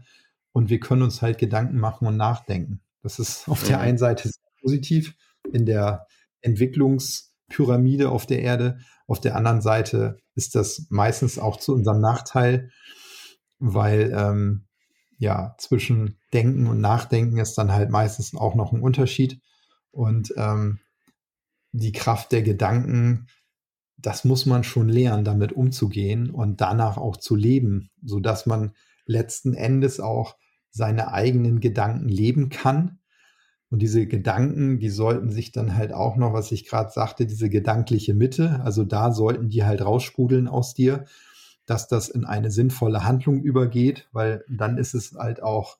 und 0.53 0.69
wir 0.69 0.79
können 0.79 1.01
uns 1.01 1.21
halt 1.21 1.37
Gedanken 1.37 1.77
machen 1.77 2.07
und 2.07 2.17
nachdenken. 2.17 2.81
Das 3.01 3.19
ist 3.19 3.47
auf 3.47 3.63
der 3.63 3.79
einen 3.79 3.97
Seite 3.97 4.29
positiv 4.61 5.15
in 5.51 5.65
der 5.65 6.07
Entwicklungspyramide 6.41 8.09
auf 8.09 8.25
der 8.25 8.41
Erde. 8.41 8.79
Auf 9.07 9.19
der 9.19 9.35
anderen 9.35 9.61
Seite 9.61 10.17
ist 10.35 10.55
das 10.55 10.87
meistens 10.89 11.39
auch 11.39 11.57
zu 11.57 11.73
unserem 11.73 12.01
Nachteil, 12.01 12.71
weil 13.59 14.11
ähm, 14.15 14.67
ja, 15.17 15.55
zwischen 15.57 16.17
Denken 16.33 16.67
und 16.67 16.79
Nachdenken 16.79 17.37
ist 17.37 17.57
dann 17.57 17.71
halt 17.71 17.89
meistens 17.89 18.35
auch 18.35 18.55
noch 18.55 18.71
ein 18.71 18.81
Unterschied. 18.81 19.41
Und 19.91 20.33
ähm, 20.37 20.79
die 21.71 21.91
Kraft 21.91 22.31
der 22.31 22.41
Gedanken, 22.41 23.27
das 23.97 24.23
muss 24.23 24.45
man 24.45 24.63
schon 24.63 24.89
lernen, 24.89 25.25
damit 25.25 25.53
umzugehen 25.53 26.29
und 26.29 26.61
danach 26.61 26.97
auch 26.97 27.17
zu 27.17 27.35
leben, 27.35 27.89
sodass 28.03 28.45
man 28.45 28.71
letzten 29.05 29.53
Endes 29.53 29.99
auch 29.99 30.35
seine 30.69 31.11
eigenen 31.11 31.59
Gedanken 31.59 32.07
leben 32.07 32.49
kann. 32.49 32.99
Und 33.69 33.81
diese 33.81 34.05
Gedanken, 34.05 34.79
die 34.79 34.89
sollten 34.89 35.29
sich 35.29 35.51
dann 35.51 35.75
halt 35.75 35.93
auch 35.93 36.17
noch, 36.17 36.33
was 36.33 36.51
ich 36.51 36.67
gerade 36.67 36.91
sagte, 36.91 37.25
diese 37.25 37.49
gedankliche 37.49 38.13
Mitte, 38.13 38.61
also 38.63 38.83
da 38.83 39.11
sollten 39.11 39.49
die 39.49 39.63
halt 39.63 39.81
raussprudeln 39.81 40.47
aus 40.47 40.73
dir 40.73 41.05
dass 41.65 41.87
das 41.87 42.09
in 42.09 42.25
eine 42.25 42.51
sinnvolle 42.51 43.03
Handlung 43.05 43.41
übergeht, 43.41 44.09
weil 44.11 44.43
dann 44.49 44.77
ist 44.77 44.93
es 44.93 45.13
halt 45.13 45.41
auch 45.41 45.77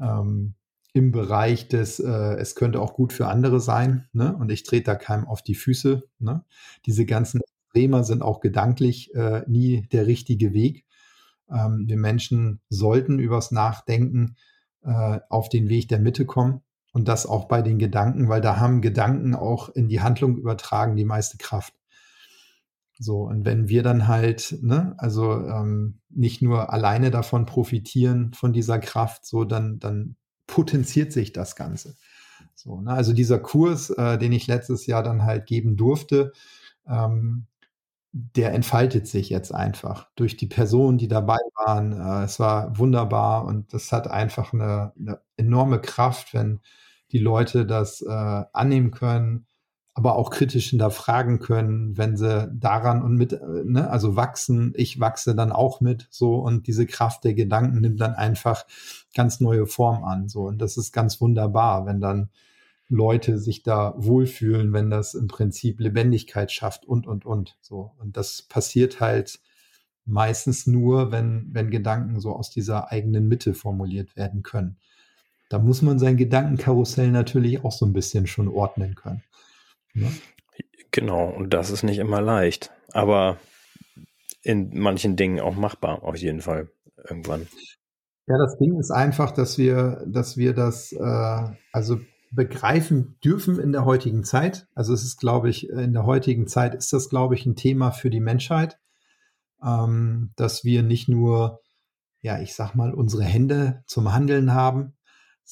ähm, 0.00 0.54
im 0.94 1.10
Bereich 1.10 1.68
des, 1.68 2.00
äh, 2.00 2.34
es 2.36 2.54
könnte 2.54 2.80
auch 2.80 2.94
gut 2.94 3.12
für 3.12 3.28
andere 3.28 3.60
sein, 3.60 4.08
ne? 4.12 4.36
Und 4.36 4.52
ich 4.52 4.62
trete 4.62 4.84
da 4.84 4.94
keinem 4.94 5.26
auf 5.26 5.42
die 5.42 5.54
Füße. 5.54 6.02
Ne? 6.18 6.44
Diese 6.84 7.06
ganzen 7.06 7.40
Extremer 7.40 8.04
sind 8.04 8.22
auch 8.22 8.40
gedanklich 8.40 9.14
äh, 9.14 9.42
nie 9.46 9.88
der 9.92 10.06
richtige 10.06 10.52
Weg. 10.52 10.84
Ähm, 11.50 11.84
wir 11.86 11.96
Menschen 11.96 12.60
sollten 12.68 13.18
übers 13.18 13.52
Nachdenken 13.52 14.36
äh, 14.82 15.20
auf 15.30 15.48
den 15.48 15.68
Weg 15.70 15.88
der 15.88 15.98
Mitte 15.98 16.26
kommen 16.26 16.60
und 16.92 17.08
das 17.08 17.26
auch 17.26 17.46
bei 17.48 17.62
den 17.62 17.78
Gedanken, 17.78 18.28
weil 18.28 18.42
da 18.42 18.58
haben 18.58 18.82
Gedanken 18.82 19.34
auch 19.34 19.70
in 19.70 19.88
die 19.88 20.02
Handlung 20.02 20.36
übertragen 20.36 20.96
die 20.96 21.06
meiste 21.06 21.38
Kraft. 21.38 21.74
So, 23.02 23.22
und 23.22 23.44
wenn 23.44 23.68
wir 23.68 23.82
dann 23.82 24.06
halt, 24.08 24.58
ne, 24.62 24.94
also 24.98 25.32
ähm, 25.32 26.00
nicht 26.10 26.40
nur 26.42 26.72
alleine 26.72 27.10
davon 27.10 27.46
profitieren, 27.46 28.32
von 28.34 28.52
dieser 28.52 28.78
Kraft, 28.78 29.26
so, 29.26 29.44
dann, 29.44 29.78
dann 29.80 30.16
potenziert 30.46 31.12
sich 31.12 31.32
das 31.32 31.56
Ganze. 31.56 31.96
So, 32.54 32.80
ne, 32.80 32.92
also 32.92 33.12
dieser 33.12 33.38
Kurs, 33.40 33.90
äh, 33.90 34.18
den 34.18 34.32
ich 34.32 34.46
letztes 34.46 34.86
Jahr 34.86 35.02
dann 35.02 35.24
halt 35.24 35.46
geben 35.46 35.76
durfte, 35.76 36.32
ähm, 36.88 37.46
der 38.12 38.52
entfaltet 38.52 39.08
sich 39.08 39.30
jetzt 39.30 39.54
einfach 39.54 40.08
durch 40.16 40.36
die 40.36 40.46
Personen, 40.46 40.98
die 40.98 41.08
dabei 41.08 41.38
waren. 41.66 41.92
Äh, 41.92 42.24
es 42.24 42.38
war 42.40 42.78
wunderbar 42.78 43.44
und 43.46 43.72
das 43.74 43.90
hat 43.92 44.08
einfach 44.08 44.52
eine, 44.52 44.92
eine 44.98 45.20
enorme 45.36 45.80
Kraft, 45.80 46.34
wenn 46.34 46.60
die 47.12 47.18
Leute 47.18 47.66
das 47.66 48.02
äh, 48.02 48.08
annehmen 48.52 48.90
können, 48.90 49.46
aber 49.94 50.16
auch 50.16 50.30
kritisch 50.30 50.70
hinterfragen 50.70 51.38
können, 51.38 51.98
wenn 51.98 52.16
sie 52.16 52.50
daran 52.54 53.02
und 53.02 53.16
mit, 53.16 53.34
äh, 53.34 53.38
ne, 53.64 53.90
also 53.90 54.16
wachsen, 54.16 54.72
ich 54.76 55.00
wachse 55.00 55.34
dann 55.34 55.52
auch 55.52 55.80
mit, 55.80 56.08
so 56.10 56.36
und 56.36 56.66
diese 56.66 56.86
Kraft 56.86 57.24
der 57.24 57.34
Gedanken 57.34 57.80
nimmt 57.80 58.00
dann 58.00 58.14
einfach 58.14 58.64
ganz 59.14 59.40
neue 59.40 59.66
Form 59.66 60.04
an, 60.04 60.28
so 60.28 60.42
und 60.46 60.58
das 60.62 60.76
ist 60.76 60.92
ganz 60.92 61.20
wunderbar, 61.20 61.86
wenn 61.86 62.00
dann 62.00 62.30
Leute 62.92 63.38
sich 63.38 63.62
da 63.62 63.94
wohlfühlen, 63.96 64.74
wenn 64.74 64.90
das 64.90 65.14
im 65.14 65.26
Prinzip 65.26 65.80
Lebendigkeit 65.80 66.52
schafft 66.52 66.84
und, 66.84 67.06
und, 67.06 67.24
und. 67.24 67.56
So. 67.62 67.92
Und 67.98 68.18
das 68.18 68.42
passiert 68.42 69.00
halt 69.00 69.40
meistens 70.04 70.66
nur, 70.66 71.10
wenn, 71.10 71.48
wenn 71.52 71.70
Gedanken 71.70 72.20
so 72.20 72.36
aus 72.36 72.50
dieser 72.50 72.92
eigenen 72.92 73.28
Mitte 73.28 73.54
formuliert 73.54 74.14
werden 74.14 74.42
können. 74.42 74.76
Da 75.48 75.58
muss 75.58 75.80
man 75.80 75.98
sein 75.98 76.18
Gedankenkarussell 76.18 77.10
natürlich 77.10 77.64
auch 77.64 77.72
so 77.72 77.86
ein 77.86 77.94
bisschen 77.94 78.26
schon 78.26 78.48
ordnen 78.48 78.94
können. 78.94 79.22
Ne? 79.94 80.12
Genau, 80.90 81.28
und 81.28 81.54
das 81.54 81.70
ist 81.70 81.82
nicht 81.82 81.98
immer 81.98 82.20
leicht, 82.20 82.70
aber 82.92 83.38
in 84.42 84.78
manchen 84.78 85.16
Dingen 85.16 85.40
auch 85.40 85.54
machbar, 85.54 86.02
auf 86.02 86.16
jeden 86.16 86.40
Fall, 86.40 86.68
irgendwann. 87.08 87.46
Ja, 88.26 88.38
das 88.38 88.56
Ding 88.58 88.78
ist 88.78 88.90
einfach, 88.90 89.32
dass 89.32 89.58
wir, 89.58 90.04
dass 90.06 90.36
wir 90.36 90.54
das, 90.54 90.92
äh, 90.92 91.48
also 91.72 92.00
begreifen 92.30 93.18
dürfen 93.22 93.58
in 93.58 93.72
der 93.72 93.84
heutigen 93.84 94.24
Zeit. 94.24 94.66
Also 94.74 94.94
es 94.94 95.04
ist, 95.04 95.18
glaube 95.18 95.50
ich, 95.50 95.68
in 95.68 95.92
der 95.92 96.06
heutigen 96.06 96.46
Zeit 96.46 96.74
ist 96.74 96.92
das, 96.92 97.08
glaube 97.08 97.34
ich, 97.34 97.44
ein 97.46 97.56
Thema 97.56 97.90
für 97.90 98.10
die 98.10 98.20
Menschheit, 98.20 98.78
ähm, 99.62 100.32
dass 100.36 100.64
wir 100.64 100.82
nicht 100.82 101.08
nur, 101.08 101.60
ja, 102.20 102.40
ich 102.40 102.54
sag 102.54 102.74
mal, 102.74 102.94
unsere 102.94 103.24
Hände 103.24 103.82
zum 103.86 104.12
Handeln 104.14 104.54
haben, 104.54 104.94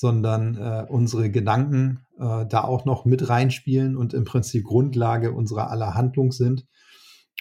sondern 0.01 0.57
äh, 0.57 0.87
unsere 0.89 1.31
Gedanken 1.31 2.07
äh, 2.19 2.47
da 2.47 2.65
auch 2.65 2.87
noch 2.87 3.05
mit 3.05 3.29
reinspielen 3.29 3.99
und 3.99 4.15
im 4.15 4.25
Prinzip 4.25 4.65
Grundlage 4.65 5.33
unserer 5.33 5.71
aller 5.71 5.95
Handlung 5.95 6.33
sind. 6.33 6.67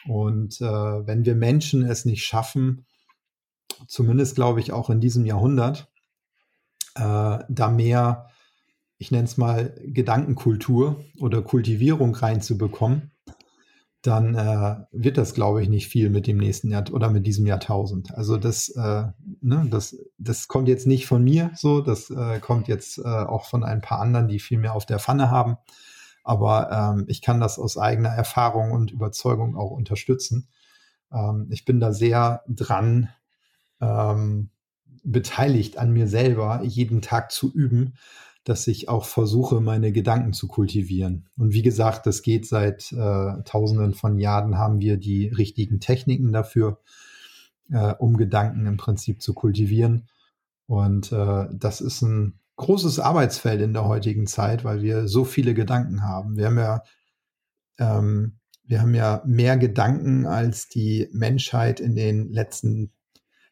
Und 0.05 0.59
äh, 0.59 0.65
wenn 0.65 1.23
wir 1.23 1.35
Menschen 1.35 1.85
es 1.85 2.03
nicht 2.03 2.25
schaffen, 2.25 2.85
zumindest 3.87 4.35
glaube 4.35 4.59
ich 4.59 4.73
auch 4.73 4.89
in 4.89 4.99
diesem 4.99 5.25
Jahrhundert, 5.25 5.89
äh, 6.95 7.39
da 7.47 7.69
mehr 7.69 8.29
ich 9.01 9.11
nenne 9.11 9.23
es 9.23 9.37
mal 9.37 9.73
Gedankenkultur 9.85 11.05
oder 11.19 11.41
Kultivierung 11.41 12.13
reinzubekommen, 12.13 13.11
dann 14.01 14.35
äh, 14.35 14.75
wird 14.91 15.17
das, 15.17 15.33
glaube 15.33 15.61
ich, 15.61 15.67
nicht 15.67 15.87
viel 15.87 16.09
mit 16.09 16.25
dem 16.25 16.37
nächsten 16.37 16.69
Jahr 16.69 16.85
oder 16.91 17.09
mit 17.09 17.27
diesem 17.27 17.45
Jahrtausend. 17.45 18.15
Also 18.15 18.37
das, 18.37 18.69
äh, 18.69 19.03
ne, 19.41 19.67
das, 19.69 19.97
das 20.17 20.47
kommt 20.47 20.69
jetzt 20.69 20.87
nicht 20.87 21.05
von 21.05 21.23
mir 21.23 21.51
so, 21.55 21.81
das 21.81 22.09
äh, 22.09 22.39
kommt 22.39 22.69
jetzt 22.69 22.97
äh, 22.99 23.01
auch 23.03 23.45
von 23.45 23.63
ein 23.63 23.81
paar 23.81 23.99
anderen, 23.99 24.29
die 24.29 24.39
viel 24.39 24.57
mehr 24.57 24.73
auf 24.73 24.85
der 24.85 24.99
Pfanne 24.99 25.29
haben. 25.29 25.57
Aber 26.23 26.71
ähm, 26.71 27.05
ich 27.07 27.21
kann 27.21 27.41
das 27.41 27.59
aus 27.59 27.77
eigener 27.77 28.09
Erfahrung 28.09 28.71
und 28.71 28.91
Überzeugung 28.91 29.57
auch 29.57 29.71
unterstützen. 29.71 30.47
Ähm, 31.11 31.47
ich 31.49 31.65
bin 31.65 31.79
da 31.79 31.91
sehr 31.91 32.43
dran 32.47 33.09
ähm, 33.81 34.49
beteiligt 35.03 35.77
an 35.77 35.91
mir 35.91 36.07
selber, 36.07 36.61
jeden 36.63 37.01
Tag 37.01 37.31
zu 37.31 37.51
üben, 37.51 37.95
dass 38.43 38.67
ich 38.67 38.89
auch 38.89 39.05
versuche, 39.05 39.61
meine 39.61 39.91
Gedanken 39.91 40.33
zu 40.33 40.47
kultivieren. 40.47 41.27
Und 41.37 41.53
wie 41.53 41.61
gesagt, 41.61 42.05
das 42.05 42.21
geht 42.21 42.47
seit 42.47 42.91
äh, 42.91 43.43
Tausenden 43.43 43.93
von 43.93 44.17
Jahren, 44.17 44.57
haben 44.57 44.79
wir 44.79 44.97
die 44.97 45.27
richtigen 45.27 45.79
Techniken 45.79 46.31
dafür, 46.31 46.79
äh, 47.69 47.93
um 47.95 48.17
Gedanken 48.17 48.65
im 48.65 48.77
Prinzip 48.77 49.21
zu 49.21 49.33
kultivieren. 49.33 50.07
Und 50.67 51.11
äh, 51.11 51.47
das 51.51 51.81
ist 51.81 52.01
ein 52.01 52.39
großes 52.55 52.99
Arbeitsfeld 52.99 53.61
in 53.61 53.73
der 53.73 53.85
heutigen 53.85 54.27
Zeit, 54.27 54.63
weil 54.63 54.81
wir 54.81 55.07
so 55.07 55.25
viele 55.25 55.53
Gedanken 55.53 56.03
haben. 56.03 56.37
Wir 56.37 56.47
haben 56.47 56.57
ja, 56.57 56.83
ähm, 57.77 58.39
wir 58.65 58.81
haben 58.81 58.93
ja 58.93 59.21
mehr 59.25 59.57
Gedanken, 59.57 60.25
als 60.25 60.67
die 60.67 61.09
Menschheit 61.11 61.79
in 61.79 61.95
den 61.95 62.31
letzten 62.31 62.91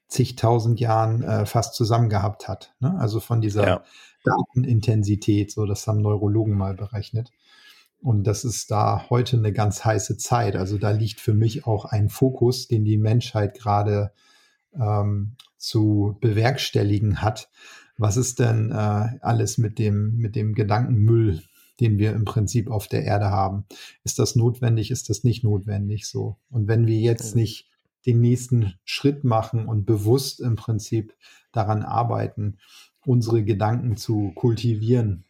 zigtausend 0.07 0.79
Jahren 0.79 1.23
äh, 1.23 1.45
fast 1.45 1.75
zusammen 1.75 2.09
gehabt 2.09 2.47
hat. 2.47 2.75
Ne? 2.79 2.95
Also 2.99 3.19
von 3.19 3.41
dieser 3.41 3.67
ja. 3.67 3.83
Datenintensität, 4.27 5.51
so 5.51 5.65
das 5.65 5.87
haben 5.87 6.01
Neurologen 6.01 6.57
mal 6.57 6.73
berechnet. 6.73 7.31
Und 7.99 8.25
das 8.25 8.45
ist 8.45 8.69
da 8.69 9.09
heute 9.09 9.37
eine 9.37 9.51
ganz 9.51 9.83
heiße 9.83 10.17
Zeit. 10.17 10.55
Also 10.55 10.77
da 10.77 10.91
liegt 10.91 11.19
für 11.19 11.33
mich 11.33 11.65
auch 11.65 11.85
ein 11.85 12.09
Fokus, 12.09 12.67
den 12.67 12.85
die 12.85 12.97
Menschheit 12.97 13.57
gerade 13.57 14.11
ähm, 14.73 15.35
zu 15.57 16.17
bewerkstelligen 16.21 17.21
hat. 17.21 17.49
Was 17.97 18.17
ist 18.17 18.39
denn 18.39 18.71
äh, 18.71 19.17
alles 19.21 19.57
mit 19.57 19.79
dem, 19.79 20.17
mit 20.17 20.35
dem 20.35 20.53
Gedankenmüll, 20.53 21.41
den 21.79 21.97
wir 21.97 22.13
im 22.13 22.25
Prinzip 22.25 22.69
auf 22.69 22.87
der 22.87 23.03
Erde 23.03 23.31
haben? 23.31 23.65
Ist 24.03 24.19
das 24.19 24.35
notwendig? 24.35 24.91
Ist 24.91 25.09
das 25.09 25.23
nicht 25.23 25.43
notwendig? 25.43 26.05
So. 26.05 26.37
Und 26.51 26.67
wenn 26.67 26.85
wir 26.85 26.99
jetzt 26.99 27.35
nicht 27.35 27.67
den 28.05 28.21
nächsten 28.21 28.75
Schritt 28.85 29.23
machen 29.23 29.67
und 29.67 29.85
bewusst 29.85 30.39
im 30.39 30.55
Prinzip 30.55 31.15
daran 31.51 31.81
arbeiten, 31.83 32.57
unsere 33.07 33.43
Gedanken 33.43 33.95
zu 33.97 34.33
kultivieren. 34.35 35.23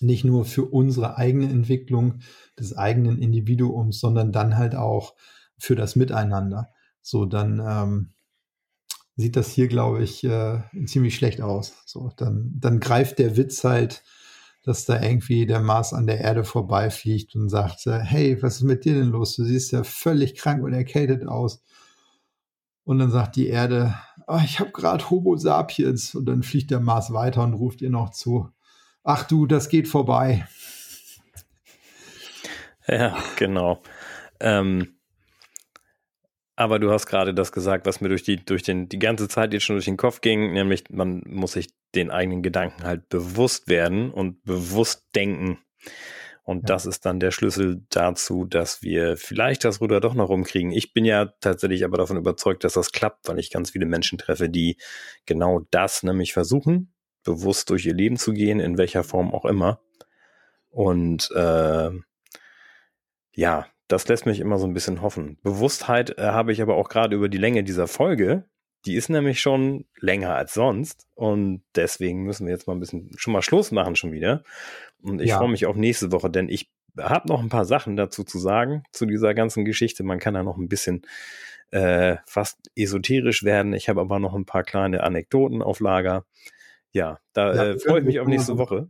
Nicht 0.00 0.24
nur 0.24 0.44
für 0.44 0.64
unsere 0.64 1.16
eigene 1.16 1.48
Entwicklung 1.48 2.20
des 2.58 2.76
eigenen 2.76 3.18
Individuums, 3.18 4.00
sondern 4.00 4.32
dann 4.32 4.56
halt 4.56 4.74
auch 4.74 5.14
für 5.58 5.76
das 5.76 5.96
Miteinander. 5.96 6.68
So, 7.02 7.24
dann 7.24 7.62
ähm, 7.64 8.10
sieht 9.16 9.36
das 9.36 9.50
hier, 9.50 9.68
glaube 9.68 10.02
ich, 10.02 10.24
äh, 10.24 10.60
ziemlich 10.86 11.16
schlecht 11.16 11.40
aus. 11.40 11.74
So, 11.86 12.10
dann, 12.16 12.52
dann 12.58 12.80
greift 12.80 13.18
der 13.18 13.36
Witz 13.36 13.64
halt, 13.64 14.02
dass 14.62 14.84
da 14.84 15.00
irgendwie 15.00 15.46
der 15.46 15.60
Mars 15.60 15.92
an 15.92 16.06
der 16.06 16.20
Erde 16.20 16.44
vorbeifliegt 16.44 17.36
und 17.36 17.48
sagt, 17.48 17.86
äh, 17.86 18.00
hey, 18.00 18.42
was 18.42 18.56
ist 18.56 18.62
mit 18.62 18.84
dir 18.84 18.94
denn 18.94 19.08
los? 19.08 19.36
Du 19.36 19.44
siehst 19.44 19.72
ja 19.72 19.84
völlig 19.84 20.34
krank 20.34 20.62
und 20.64 20.72
erkältet 20.72 21.26
aus. 21.26 21.62
Und 22.86 23.00
dann 23.00 23.10
sagt 23.10 23.34
die 23.34 23.48
Erde, 23.48 23.96
oh, 24.28 24.38
ich 24.44 24.60
habe 24.60 24.70
gerade 24.70 25.10
Homo 25.10 25.36
sapiens. 25.36 26.14
Und 26.14 26.26
dann 26.26 26.44
fliegt 26.44 26.70
der 26.70 26.78
Mars 26.78 27.12
weiter 27.12 27.42
und 27.42 27.54
ruft 27.54 27.82
ihr 27.82 27.90
noch 27.90 28.10
zu, 28.10 28.48
ach 29.02 29.24
du, 29.24 29.46
das 29.46 29.68
geht 29.68 29.88
vorbei. 29.88 30.46
Ja, 32.88 33.16
genau. 33.36 33.82
Ähm, 34.38 35.00
aber 36.54 36.78
du 36.78 36.92
hast 36.92 37.06
gerade 37.06 37.34
das 37.34 37.50
gesagt, 37.50 37.84
was 37.84 38.00
mir 38.00 38.08
durch 38.08 38.22
die, 38.22 38.36
durch 38.36 38.62
den, 38.62 38.88
die 38.88 39.00
ganze 39.00 39.26
Zeit 39.26 39.52
jetzt 39.52 39.64
schon 39.64 39.74
durch 39.74 39.86
den 39.86 39.96
Kopf 39.96 40.20
ging, 40.20 40.52
nämlich 40.52 40.84
man 40.90 41.20
muss 41.26 41.54
sich 41.54 41.70
den 41.96 42.12
eigenen 42.12 42.44
Gedanken 42.44 42.84
halt 42.84 43.08
bewusst 43.08 43.66
werden 43.66 44.12
und 44.12 44.44
bewusst 44.44 45.08
denken. 45.16 45.58
Und 46.46 46.68
ja. 46.68 46.76
das 46.76 46.86
ist 46.86 47.04
dann 47.04 47.18
der 47.18 47.32
Schlüssel 47.32 47.82
dazu, 47.90 48.44
dass 48.44 48.80
wir 48.80 49.16
vielleicht 49.16 49.64
das 49.64 49.80
Ruder 49.80 49.98
doch 49.98 50.14
noch 50.14 50.28
rumkriegen. 50.28 50.70
Ich 50.70 50.92
bin 50.92 51.04
ja 51.04 51.26
tatsächlich 51.40 51.84
aber 51.84 51.98
davon 51.98 52.16
überzeugt, 52.16 52.62
dass 52.62 52.74
das 52.74 52.92
klappt, 52.92 53.26
weil 53.26 53.40
ich 53.40 53.50
ganz 53.50 53.70
viele 53.70 53.84
Menschen 53.84 54.16
treffe, 54.16 54.48
die 54.48 54.76
genau 55.26 55.66
das 55.72 56.04
nämlich 56.04 56.32
versuchen, 56.32 56.92
bewusst 57.24 57.68
durch 57.68 57.84
ihr 57.84 57.94
Leben 57.94 58.16
zu 58.16 58.32
gehen, 58.32 58.60
in 58.60 58.78
welcher 58.78 59.02
Form 59.02 59.34
auch 59.34 59.44
immer. 59.44 59.80
Und 60.70 61.32
äh, 61.32 61.90
ja, 63.32 63.66
das 63.88 64.06
lässt 64.06 64.24
mich 64.24 64.38
immer 64.38 64.58
so 64.58 64.68
ein 64.68 64.74
bisschen 64.74 65.02
hoffen. 65.02 65.38
Bewusstheit 65.42 66.16
äh, 66.16 66.26
habe 66.26 66.52
ich 66.52 66.62
aber 66.62 66.76
auch 66.76 66.88
gerade 66.88 67.16
über 67.16 67.28
die 67.28 67.38
Länge 67.38 67.64
dieser 67.64 67.88
Folge. 67.88 68.44
Die 68.84 68.94
ist 68.94 69.08
nämlich 69.08 69.40
schon 69.40 69.84
länger 69.98 70.36
als 70.36 70.54
sonst. 70.54 71.08
Und 71.14 71.64
deswegen 71.74 72.22
müssen 72.22 72.46
wir 72.46 72.52
jetzt 72.52 72.68
mal 72.68 72.74
ein 72.74 72.80
bisschen 72.80 73.10
schon 73.16 73.32
mal 73.32 73.42
Schluss 73.42 73.72
machen 73.72 73.96
schon 73.96 74.12
wieder. 74.12 74.44
Und 75.02 75.20
ich 75.20 75.30
ja. 75.30 75.38
freue 75.38 75.50
mich 75.50 75.66
auf 75.66 75.76
nächste 75.76 76.12
Woche, 76.12 76.30
denn 76.30 76.48
ich 76.48 76.70
habe 76.98 77.28
noch 77.28 77.42
ein 77.42 77.48
paar 77.48 77.64
Sachen 77.64 77.96
dazu 77.96 78.24
zu 78.24 78.38
sagen, 78.38 78.82
zu 78.92 79.06
dieser 79.06 79.34
ganzen 79.34 79.64
Geschichte. 79.64 80.02
Man 80.02 80.18
kann 80.18 80.34
da 80.34 80.42
noch 80.42 80.56
ein 80.56 80.68
bisschen 80.68 81.02
äh, 81.70 82.16
fast 82.26 82.70
esoterisch 82.74 83.42
werden. 83.44 83.72
Ich 83.72 83.88
habe 83.88 84.00
aber 84.00 84.18
noch 84.18 84.34
ein 84.34 84.46
paar 84.46 84.62
kleine 84.62 85.02
Anekdoten 85.02 85.62
auf 85.62 85.80
Lager. 85.80 86.24
Ja, 86.92 87.18
da 87.32 87.54
ja, 87.54 87.64
äh, 87.64 87.78
freue 87.78 88.00
ich 88.00 88.06
mich 88.06 88.20
auf 88.20 88.28
nächste 88.28 88.58
Woche. 88.58 88.88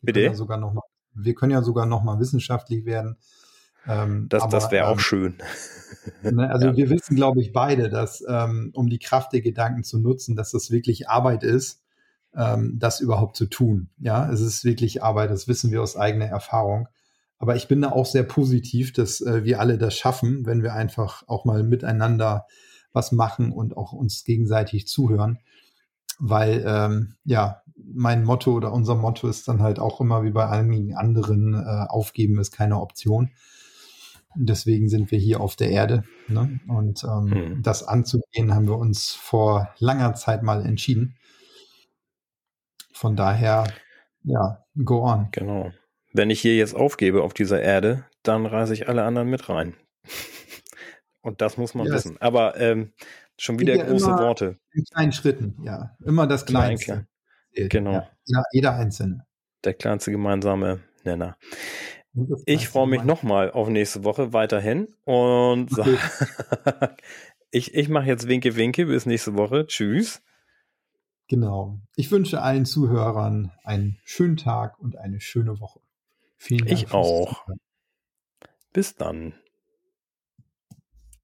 Bitte? 0.00 0.20
Ja 0.20 0.34
sogar 0.34 0.58
noch 0.58 0.72
mal, 0.72 0.82
wir 1.14 1.34
können 1.34 1.52
ja 1.52 1.62
sogar 1.62 1.86
noch 1.86 2.04
mal 2.04 2.20
wissenschaftlich 2.20 2.84
werden. 2.84 3.16
Ähm, 3.86 4.26
das 4.28 4.46
das 4.48 4.70
wäre 4.70 4.86
auch 4.86 4.92
ähm, 4.92 4.98
schön. 4.98 5.38
Ne, 6.22 6.50
also 6.50 6.68
ja. 6.68 6.76
wir 6.76 6.90
wissen, 6.90 7.16
glaube 7.16 7.40
ich, 7.42 7.52
beide, 7.52 7.90
dass 7.90 8.24
ähm, 8.26 8.70
um 8.72 8.88
die 8.88 8.98
Kraft 8.98 9.32
der 9.32 9.42
Gedanken 9.42 9.84
zu 9.84 9.98
nutzen, 9.98 10.36
dass 10.36 10.52
das 10.52 10.70
wirklich 10.70 11.08
Arbeit 11.08 11.42
ist 11.42 11.82
ähm, 12.34 12.76
das 12.78 13.00
überhaupt 13.00 13.36
zu 13.36 13.46
tun. 13.46 13.90
Ja, 13.98 14.30
es 14.30 14.40
ist 14.40 14.64
wirklich 14.64 15.02
Arbeit, 15.02 15.30
das 15.30 15.48
wissen 15.48 15.70
wir 15.70 15.82
aus 15.82 15.96
eigener 15.96 16.26
Erfahrung. 16.26 16.88
Aber 17.38 17.56
ich 17.56 17.68
bin 17.68 17.82
da 17.82 17.90
auch 17.90 18.06
sehr 18.06 18.24
positiv, 18.24 18.92
dass 18.92 19.20
äh, 19.20 19.44
wir 19.44 19.60
alle 19.60 19.78
das 19.78 19.94
schaffen, 19.94 20.44
wenn 20.44 20.62
wir 20.62 20.74
einfach 20.74 21.22
auch 21.28 21.44
mal 21.44 21.62
miteinander 21.62 22.46
was 22.92 23.12
machen 23.12 23.52
und 23.52 23.76
auch 23.76 23.92
uns 23.92 24.24
gegenseitig 24.24 24.88
zuhören. 24.88 25.38
Weil, 26.18 26.64
ähm, 26.66 27.14
ja, 27.24 27.62
mein 27.76 28.24
Motto 28.24 28.52
oder 28.52 28.72
unser 28.72 28.96
Motto 28.96 29.28
ist 29.28 29.46
dann 29.46 29.62
halt 29.62 29.78
auch 29.78 30.00
immer 30.00 30.24
wie 30.24 30.32
bei 30.32 30.48
einigen 30.48 30.96
anderen, 30.96 31.54
äh, 31.54 31.86
aufgeben 31.88 32.38
ist 32.40 32.50
keine 32.50 32.80
Option. 32.80 33.30
deswegen 34.34 34.88
sind 34.88 35.10
wir 35.10 35.18
hier 35.18 35.40
auf 35.40 35.56
der 35.56 35.70
Erde. 35.70 36.04
Ne? 36.28 36.60
Und 36.68 37.02
ähm, 37.04 37.30
hm. 37.30 37.62
das 37.62 37.82
anzugehen, 37.82 38.54
haben 38.54 38.68
wir 38.68 38.76
uns 38.76 39.12
vor 39.12 39.70
langer 39.78 40.14
Zeit 40.14 40.42
mal 40.42 40.64
entschieden. 40.66 41.16
Von 42.98 43.14
daher, 43.14 43.72
ja, 44.24 44.64
go 44.84 45.04
on. 45.04 45.28
Genau. 45.30 45.70
Wenn 46.12 46.30
ich 46.30 46.40
hier 46.40 46.56
jetzt 46.56 46.74
aufgebe 46.74 47.22
auf 47.22 47.32
dieser 47.32 47.62
Erde, 47.62 48.04
dann 48.24 48.44
reise 48.44 48.74
ich 48.74 48.88
alle 48.88 49.04
anderen 49.04 49.30
mit 49.30 49.48
rein. 49.48 49.74
Und 51.22 51.40
das 51.40 51.56
muss 51.58 51.76
man 51.76 51.86
ja, 51.86 51.92
wissen. 51.92 52.16
Aber 52.20 52.58
ähm, 52.58 52.92
schon 53.36 53.60
wieder 53.60 53.78
große 53.78 54.10
Worte. 54.18 54.56
In 54.72 54.82
kleinen 54.82 55.12
Schritten, 55.12 55.62
ja. 55.62 55.96
Immer 56.04 56.26
das 56.26 56.44
Kleinste. 56.44 57.06
Klein, 57.54 57.68
genau. 57.68 58.08
Ja, 58.24 58.42
jeder 58.50 58.74
Einzelne. 58.74 59.24
Der 59.62 59.74
kleinste 59.74 60.10
gemeinsame 60.10 60.80
Nenner. 61.04 61.36
Ich 62.46 62.66
freue 62.66 62.88
mich 62.88 63.04
nochmal 63.04 63.52
auf 63.52 63.68
nächste 63.68 64.02
Woche 64.02 64.32
weiterhin 64.32 64.88
und 65.04 65.78
okay. 65.78 65.98
ich, 67.52 67.74
ich 67.74 67.88
mache 67.88 68.06
jetzt 68.06 68.26
Winke 68.26 68.56
Winke 68.56 68.86
bis 68.86 69.06
nächste 69.06 69.36
Woche. 69.36 69.68
Tschüss. 69.68 70.20
Genau. 71.28 71.78
Ich 71.94 72.10
wünsche 72.10 72.42
allen 72.42 72.64
Zuhörern 72.64 73.52
einen 73.62 73.98
schönen 74.04 74.36
Tag 74.36 74.78
und 74.78 74.96
eine 74.96 75.20
schöne 75.20 75.60
Woche. 75.60 75.80
Vielen 76.36 76.66
Dank. 76.66 76.72
Ich 76.72 76.92
auch. 76.92 77.46
Bis 78.72 78.94
dann. 78.94 79.34